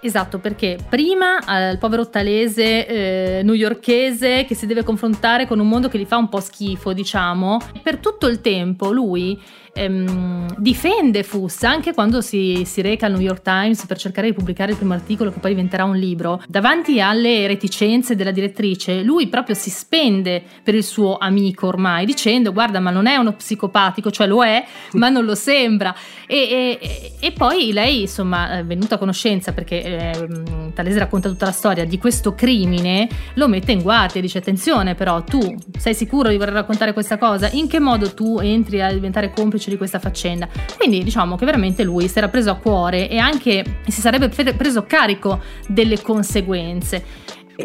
Esatto, 0.04 0.40
perché 0.40 0.78
prima 0.90 1.40
eh, 1.40 1.72
il 1.72 1.78
povero 1.78 2.10
talese 2.10 2.88
eh, 2.88 3.44
newyorkese 3.44 4.46
che 4.46 4.56
si 4.56 4.66
deve 4.66 4.84
confrontare 4.84 5.46
con 5.46 5.60
un 5.60 5.68
mondo 5.68 5.90
che 5.90 6.00
gli 6.00 6.06
fa 6.06 6.18
un 6.18 6.28
po' 6.28 6.40
schifo, 6.40 6.92
diciamo, 6.92 7.60
per 7.84 7.98
tutto 7.98 8.28
il 8.28 8.42
tempo 8.42 8.92
lui 8.92 9.40
ehm, 9.74 10.56
difende 10.58 11.24
Fuss 11.24 11.64
anche 11.64 11.94
quando 11.94 12.22
si, 12.22 12.64
si, 12.66 12.82
reca 12.82 13.06
al 13.06 13.14
New 13.14 13.22
York 13.22 13.42
Times 13.42 13.86
per 13.86 13.98
cercare 13.98 14.28
di 14.28 14.34
pubblicare 14.34 14.72
il 14.72 14.78
primo 14.78 14.94
articolo 14.94 15.32
che 15.32 15.40
poi 15.40 15.52
diventerà 15.52 15.84
un 15.84 15.96
libro. 15.96 16.42
Davanti 16.48 17.00
alle 17.02 17.48
reticenze 17.48 18.16
della 18.16 18.32
direttrice, 18.32 19.02
lui 19.02 19.28
proprio 19.28 19.56
si 19.56 19.70
spende 19.70 20.44
per 20.64 20.76
il 20.76 20.84
suo 20.84 21.18
amico 21.18 21.68
ormai, 21.68 22.06
dicendo 22.06 22.52
guarda 22.52 22.80
ma 22.80 22.92
non 22.92 23.08
è 23.08 23.16
uno 23.16 23.34
psicopatico, 23.34 24.12
cioè 24.12 24.28
lo 24.28 24.44
è, 24.44 24.64
ma 24.94 25.10
non 25.10 25.26
lo 25.26 25.36
sembra. 25.36 25.96
E, 26.28 26.80
e, 26.80 27.12
e 27.20 27.32
poi 27.32 27.72
lei 27.72 28.02
insomma 28.02 28.60
è 28.60 28.66
venuta 28.66 28.96
a 28.96 28.98
conoscenza 28.98 29.54
perché 29.54 29.84
eh, 29.84 30.30
Talese 30.74 31.00
racconta 31.00 31.30
tutta 31.30 31.46
la 31.46 31.52
storia 31.52 31.86
di 31.86 31.98
questo 31.98 32.34
crimine, 32.34 33.08
lo 33.36 33.48
mette 33.48 33.72
in 33.72 33.82
guardia, 33.82 34.22
dice 34.22 34.38
attenzione 34.38 34.96
però 34.96 35.24
tu 35.24 35.40
sei 35.78 35.94
sicuro 35.94 36.30
di 36.30 36.38
voler 36.38 36.54
raccontare 36.54 36.94
questa 36.94 37.18
cosa? 37.18 37.50
In 37.52 37.68
che 37.68 37.80
modo 37.80 38.14
tu 38.14 38.40
entri 38.40 38.82
a 38.82 38.92
diventare 38.92 39.32
complice? 39.32 39.61
Complice 39.62 39.70
di 39.70 39.78
questa 39.78 40.00
faccenda. 40.00 40.48
Quindi 40.78 41.04
diciamo 41.04 41.36
che 41.36 41.46
veramente 41.46 41.84
lui 41.84 42.08
si 42.08 42.18
era 42.18 42.28
preso 42.28 42.50
a 42.50 42.56
cuore 42.56 43.08
e 43.08 43.18
anche 43.18 43.64
si 43.88 44.02
sarebbe 44.02 44.30
preso 44.30 44.84
carico 44.84 45.42
delle 45.68 46.02
conseguenze 46.02 47.04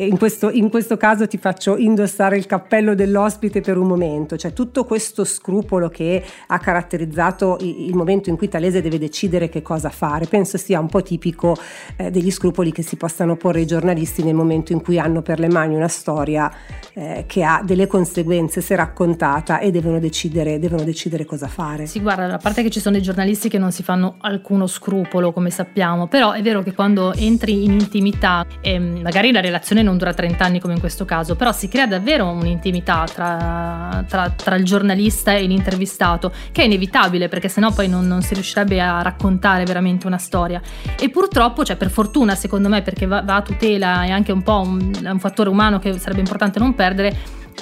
in 0.05 0.19
questo, 0.19 0.51
in 0.51 0.71
questo, 0.71 0.97
caso 0.97 1.27
ti 1.27 1.39
faccio 1.39 1.77
indossare 1.77 2.37
il 2.37 2.47
cappello 2.47 2.95
dell'ospite 2.95 3.61
per 3.61 3.77
un 3.79 3.87
momento, 3.87 4.37
cioè 4.37 4.53
tutto 4.53 4.85
questo 4.85 5.25
scrupolo 5.25 5.89
che 5.89 6.23
ha 6.47 6.59
caratterizzato 6.59 7.59
il, 7.61 7.95
momento 7.95 8.29
in 8.29 8.37
cui 8.37 8.49
Talese 8.49 8.83
deve 8.83 8.99
decidere 8.99 9.49
che 9.49 9.63
cosa 9.63 9.91
fare, 9.91 10.27
penso 10.27 10.59
sia 10.59 10.79
un 10.81 10.89
po' 10.89 11.03
tipico 11.03 11.57
eh, 11.97 12.11
degli 12.11 12.31
scrupoli 12.31 12.73
che 12.73 12.83
si 12.83 12.97
possano 12.97 13.37
porre 13.37 13.61
i 13.63 13.67
giornalisti 13.67 14.23
nel 14.23 14.35
momento 14.35 14.73
in 14.73 14.83
cui 14.83 14.99
hanno 14.99 15.23
per 15.23 15.39
le 15.39 15.49
mani 15.49 15.75
una 15.75 15.89
storia 15.89 16.53
eh, 16.95 17.25
che 17.27 17.43
ha 17.43 17.63
delle 17.65 17.87
conseguenze 17.87 18.61
se 18.61 18.75
raccontata 18.77 19.59
e 19.59 19.71
devono 19.71 19.99
decidere, 19.99 20.59
devono 20.59 20.83
decidere 20.83 21.25
cosa 21.25 21.49
fare. 21.49 21.87
Sì, 21.87 22.01
guarda, 22.01 22.35
a 22.35 22.39
parte 22.39 22.63
che 22.63 22.71
ci 22.71 22.81
sono 22.81 22.97
dei 22.97 23.05
giornalisti 23.05 23.49
che 23.49 23.59
non 23.59 23.73
si 23.73 23.83
fanno 23.83 24.17
alcuno 24.21 24.67
scrupolo, 24.67 25.33
come 25.33 25.51
sappiamo, 25.51 26.09
però 26.09 26.33
è 26.33 26.43
vero 26.43 26.63
che 26.63 26.75
quando 26.75 27.13
entri 27.15 27.65
in 27.65 27.73
intimità, 27.73 28.47
ehm, 28.61 29.01
magari 29.01 29.33
la 29.33 29.41
relazione 29.41 29.83
non 29.87 29.97
dura 29.97 30.13
30 30.13 30.45
anni 30.45 30.61
come 30.61 30.75
in 30.75 30.81
questo 30.81 31.05
caso, 31.05 31.37
però 31.37 31.53
si 31.53 31.69
crea 31.69 31.87
davvero 31.87 32.29
un'intimità 32.29 33.05
tra, 33.13 34.05
tra, 34.07 34.31
tra 34.31 34.57
il 34.57 34.65
giornalista 34.65 35.33
e 35.33 35.47
l'intervistato, 35.47 36.33
che 36.53 36.63
è 36.63 36.65
inevitabile 36.65 37.29
perché 37.29 37.49
sennò 37.49 37.73
poi 37.73 37.89
non, 37.89 38.07
non, 38.07 38.23
si 38.23 38.35
riuscirebbe 38.35 38.81
a 38.81 39.03
raccontare 39.03 39.65
veramente 39.65 40.07
una 40.07 40.19
storia. 40.19 40.61
E 40.99 41.09
purtroppo, 41.09 41.65
cioè 41.65 41.77
per 41.77 41.91
fortuna 41.91 42.35
secondo 42.35 42.69
me, 42.69 42.83
perché 42.83 43.07
va, 43.07 43.23
va 43.23 43.37
a 43.37 43.43
tutela 43.43 44.05
e 44.05 44.11
anche 44.11 44.33
un 44.33 44.43
po' 44.43 44.61
un, 44.61 44.91
un 45.03 45.19
fattore 45.19 45.49
umano 45.49 45.79
che 45.79 45.99
sarebbe 45.99 46.21
importante 46.21 46.59
non 46.59 46.75
perdere, 46.75 47.17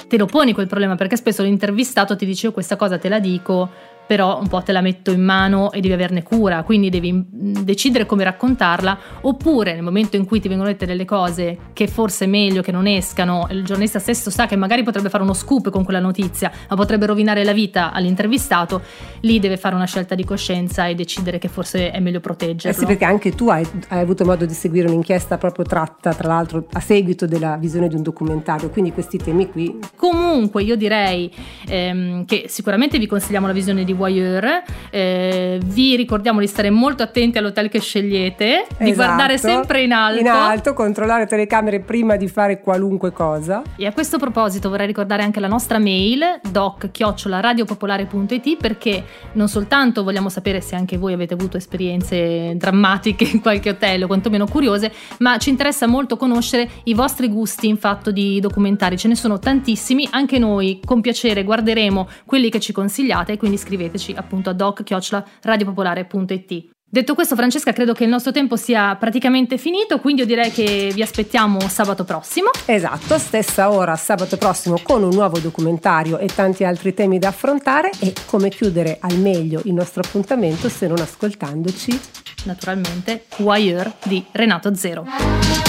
te 0.08 0.18
lo 0.18 0.26
poni 0.26 0.52
quel 0.52 0.66
problema 0.66 0.96
perché 0.96 1.16
spesso 1.16 1.42
l'intervistato 1.42 2.16
ti 2.16 2.26
dice 2.26 2.46
io 2.46 2.52
questa 2.52 2.74
cosa 2.74 2.98
te 2.98 3.08
la 3.08 3.20
dico 3.20 3.70
però 4.06 4.38
un 4.38 4.48
po' 4.48 4.62
te 4.62 4.72
la 4.72 4.80
metto 4.80 5.10
in 5.10 5.22
mano 5.22 5.72
e 5.72 5.80
devi 5.80 5.94
averne 5.94 6.22
cura, 6.22 6.62
quindi 6.62 6.90
devi 6.90 7.12
mm, 7.12 7.62
decidere 7.62 8.06
come 8.06 8.24
raccontarla, 8.24 8.98
oppure 9.22 9.74
nel 9.74 9.82
momento 9.82 10.16
in 10.16 10.24
cui 10.26 10.40
ti 10.40 10.48
vengono 10.48 10.68
dette 10.68 10.86
delle 10.86 11.04
cose 11.04 11.58
che 11.72 11.86
forse 11.86 12.24
è 12.24 12.28
meglio 12.28 12.62
che 12.62 12.72
non 12.72 12.86
escano, 12.86 13.46
il 13.50 13.64
giornalista 13.64 13.98
stesso 13.98 14.30
sa 14.30 14.46
che 14.46 14.56
magari 14.56 14.82
potrebbe 14.82 15.08
fare 15.08 15.22
uno 15.22 15.32
scoop 15.32 15.70
con 15.70 15.84
quella 15.84 16.00
notizia, 16.00 16.50
ma 16.68 16.76
potrebbe 16.76 17.06
rovinare 17.06 17.44
la 17.44 17.52
vita 17.52 17.92
all'intervistato, 17.92 18.82
lì 19.20 19.38
deve 19.38 19.56
fare 19.56 19.74
una 19.74 19.86
scelta 19.86 20.14
di 20.14 20.24
coscienza 20.24 20.86
e 20.86 20.94
decidere 20.94 21.38
che 21.38 21.48
forse 21.48 21.90
è 21.90 22.00
meglio 22.00 22.20
proteggerlo. 22.20 22.76
Eh 22.76 22.78
sì, 22.78 22.86
perché 22.86 23.04
anche 23.04 23.34
tu 23.34 23.48
hai, 23.48 23.66
hai 23.88 24.00
avuto 24.00 24.24
modo 24.24 24.44
di 24.44 24.54
seguire 24.54 24.88
un'inchiesta 24.88 25.38
proprio 25.38 25.64
tratta, 25.64 26.12
tra 26.12 26.28
l'altro, 26.28 26.66
a 26.72 26.80
seguito 26.80 27.26
della 27.26 27.56
visione 27.56 27.88
di 27.88 27.94
un 27.94 28.02
documentario, 28.02 28.68
quindi 28.70 28.92
questi 28.92 29.18
temi 29.18 29.50
qui. 29.50 29.78
Comunque 29.96 30.62
io 30.62 30.76
direi 30.76 31.32
ehm, 31.66 32.24
che 32.24 32.44
sicuramente 32.48 32.98
vi 32.98 33.06
consigliamo 33.06 33.46
la 33.46 33.52
visione 33.52 33.84
di 33.84 33.93
Voyeur, 33.94 34.62
eh, 34.90 35.58
vi 35.64 35.96
ricordiamo 35.96 36.40
di 36.40 36.46
stare 36.46 36.70
molto 36.70 37.02
attenti 37.02 37.38
all'hotel 37.38 37.68
che 37.68 37.80
scegliete, 37.80 38.66
di 38.78 38.90
Esatto. 38.90 39.06
guardare 39.06 39.38
sempre 39.38 39.82
in 39.82 39.92
alto. 39.92 40.20
In 40.20 40.28
alto, 40.28 40.74
controllare 40.74 41.20
le 41.20 41.26
telecamere 41.26 41.80
prima 41.80 42.16
di 42.16 42.28
fare 42.28 42.60
qualunque 42.60 43.12
cosa. 43.12 43.62
E 43.76 43.86
a 43.86 43.92
questo 43.92 44.18
proposito 44.18 44.68
vorrei 44.68 44.86
ricordare 44.86 45.22
anche 45.22 45.40
la 45.40 45.48
nostra 45.48 45.78
mail 45.78 46.40
doc-radiopopolare.it 46.50 48.56
perché 48.60 49.04
non 49.32 49.48
soltanto 49.48 50.02
vogliamo 50.02 50.28
sapere 50.28 50.60
se 50.60 50.76
anche 50.76 50.96
voi 50.96 51.12
avete 51.12 51.34
avuto 51.34 51.56
esperienze 51.56 52.54
drammatiche 52.56 53.28
in 53.32 53.40
qualche 53.40 53.70
hotel 53.70 54.04
o 54.04 54.06
quantomeno 54.06 54.46
curiose, 54.46 54.92
ma 55.18 55.36
ci 55.38 55.50
interessa 55.50 55.86
molto 55.86 56.16
conoscere 56.16 56.68
i 56.84 56.94
vostri 56.94 57.28
gusti 57.28 57.68
in 57.68 57.76
fatto 57.76 58.10
di 58.10 58.40
documentari. 58.40 58.96
Ce 58.96 59.08
ne 59.08 59.16
sono 59.16 59.38
tantissimi, 59.38 60.08
anche 60.10 60.38
noi 60.38 60.80
con 60.84 61.00
piacere 61.00 61.44
guarderemo 61.44 62.08
quelli 62.24 62.50
che 62.50 62.60
ci 62.60 62.72
consigliate 62.72 63.32
e 63.32 63.36
quindi 63.36 63.56
scriveteci 63.84 64.14
appunto 64.16 64.50
a 64.50 64.52
doc-radiopopolare.it. 64.52 66.72
Detto 66.94 67.14
questo, 67.14 67.34
Francesca, 67.34 67.72
credo 67.72 67.92
che 67.92 68.04
il 68.04 68.10
nostro 68.10 68.30
tempo 68.30 68.54
sia 68.54 68.94
praticamente 68.94 69.58
finito, 69.58 69.98
quindi 69.98 70.20
io 70.20 70.28
direi 70.28 70.52
che 70.52 70.92
vi 70.94 71.02
aspettiamo 71.02 71.58
sabato 71.68 72.04
prossimo. 72.04 72.50
Esatto, 72.66 73.18
stessa 73.18 73.72
ora 73.72 73.96
sabato 73.96 74.36
prossimo 74.36 74.78
con 74.80 75.02
un 75.02 75.12
nuovo 75.12 75.40
documentario 75.40 76.18
e 76.18 76.26
tanti 76.26 76.62
altri 76.62 76.94
temi 76.94 77.18
da 77.18 77.28
affrontare 77.28 77.90
e 77.98 78.12
come 78.26 78.48
chiudere 78.48 78.98
al 79.00 79.18
meglio 79.18 79.60
il 79.64 79.72
nostro 79.72 80.02
appuntamento 80.06 80.68
se 80.68 80.86
non 80.86 81.00
ascoltandoci. 81.00 82.00
naturalmente 82.44 83.24
Wire 83.38 83.94
di 84.04 84.24
Renato 84.30 84.72
Zero. 84.76 85.63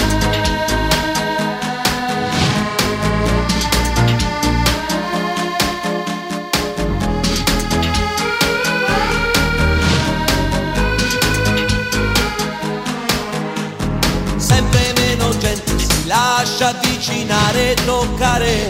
Lascia 16.46 16.68
avvicinare 16.68 17.72
e 17.72 17.74
toccare. 17.84 18.68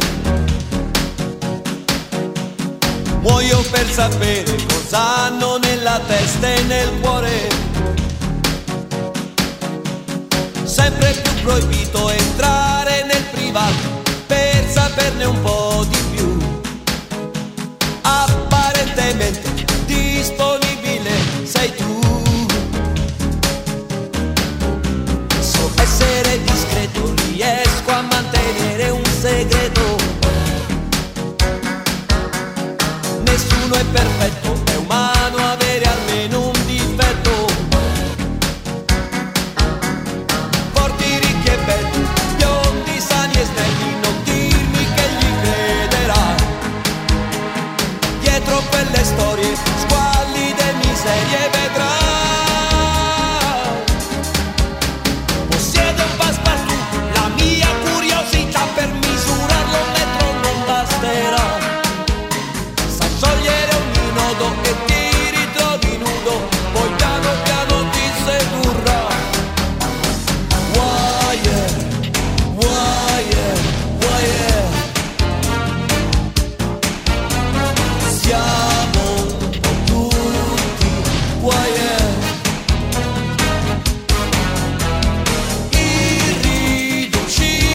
Muoio 3.21 3.61
per 3.71 3.87
sapere 3.91 4.57
cosa 4.67 5.25
hanno 5.25 5.59
nella 5.59 6.01
testa 6.07 6.55
e 6.55 6.62
nel 6.62 6.91
cuore. 7.01 7.49
Sempre 10.65 11.12
più 11.12 11.43
proibito 11.43 12.09
entrare 12.09 13.05
nel 13.05 13.25
privato 13.31 14.03
per 14.27 14.65
saperne 14.71 15.25
un 15.25 15.43
po' 15.43 15.85
di 15.87 15.99
più. 16.15 16.39
Apparentemente 18.01 19.65
disponibile 19.85 21.11
sei 21.45 21.75
tu. 21.75 22.06
Nessuno 33.92 34.65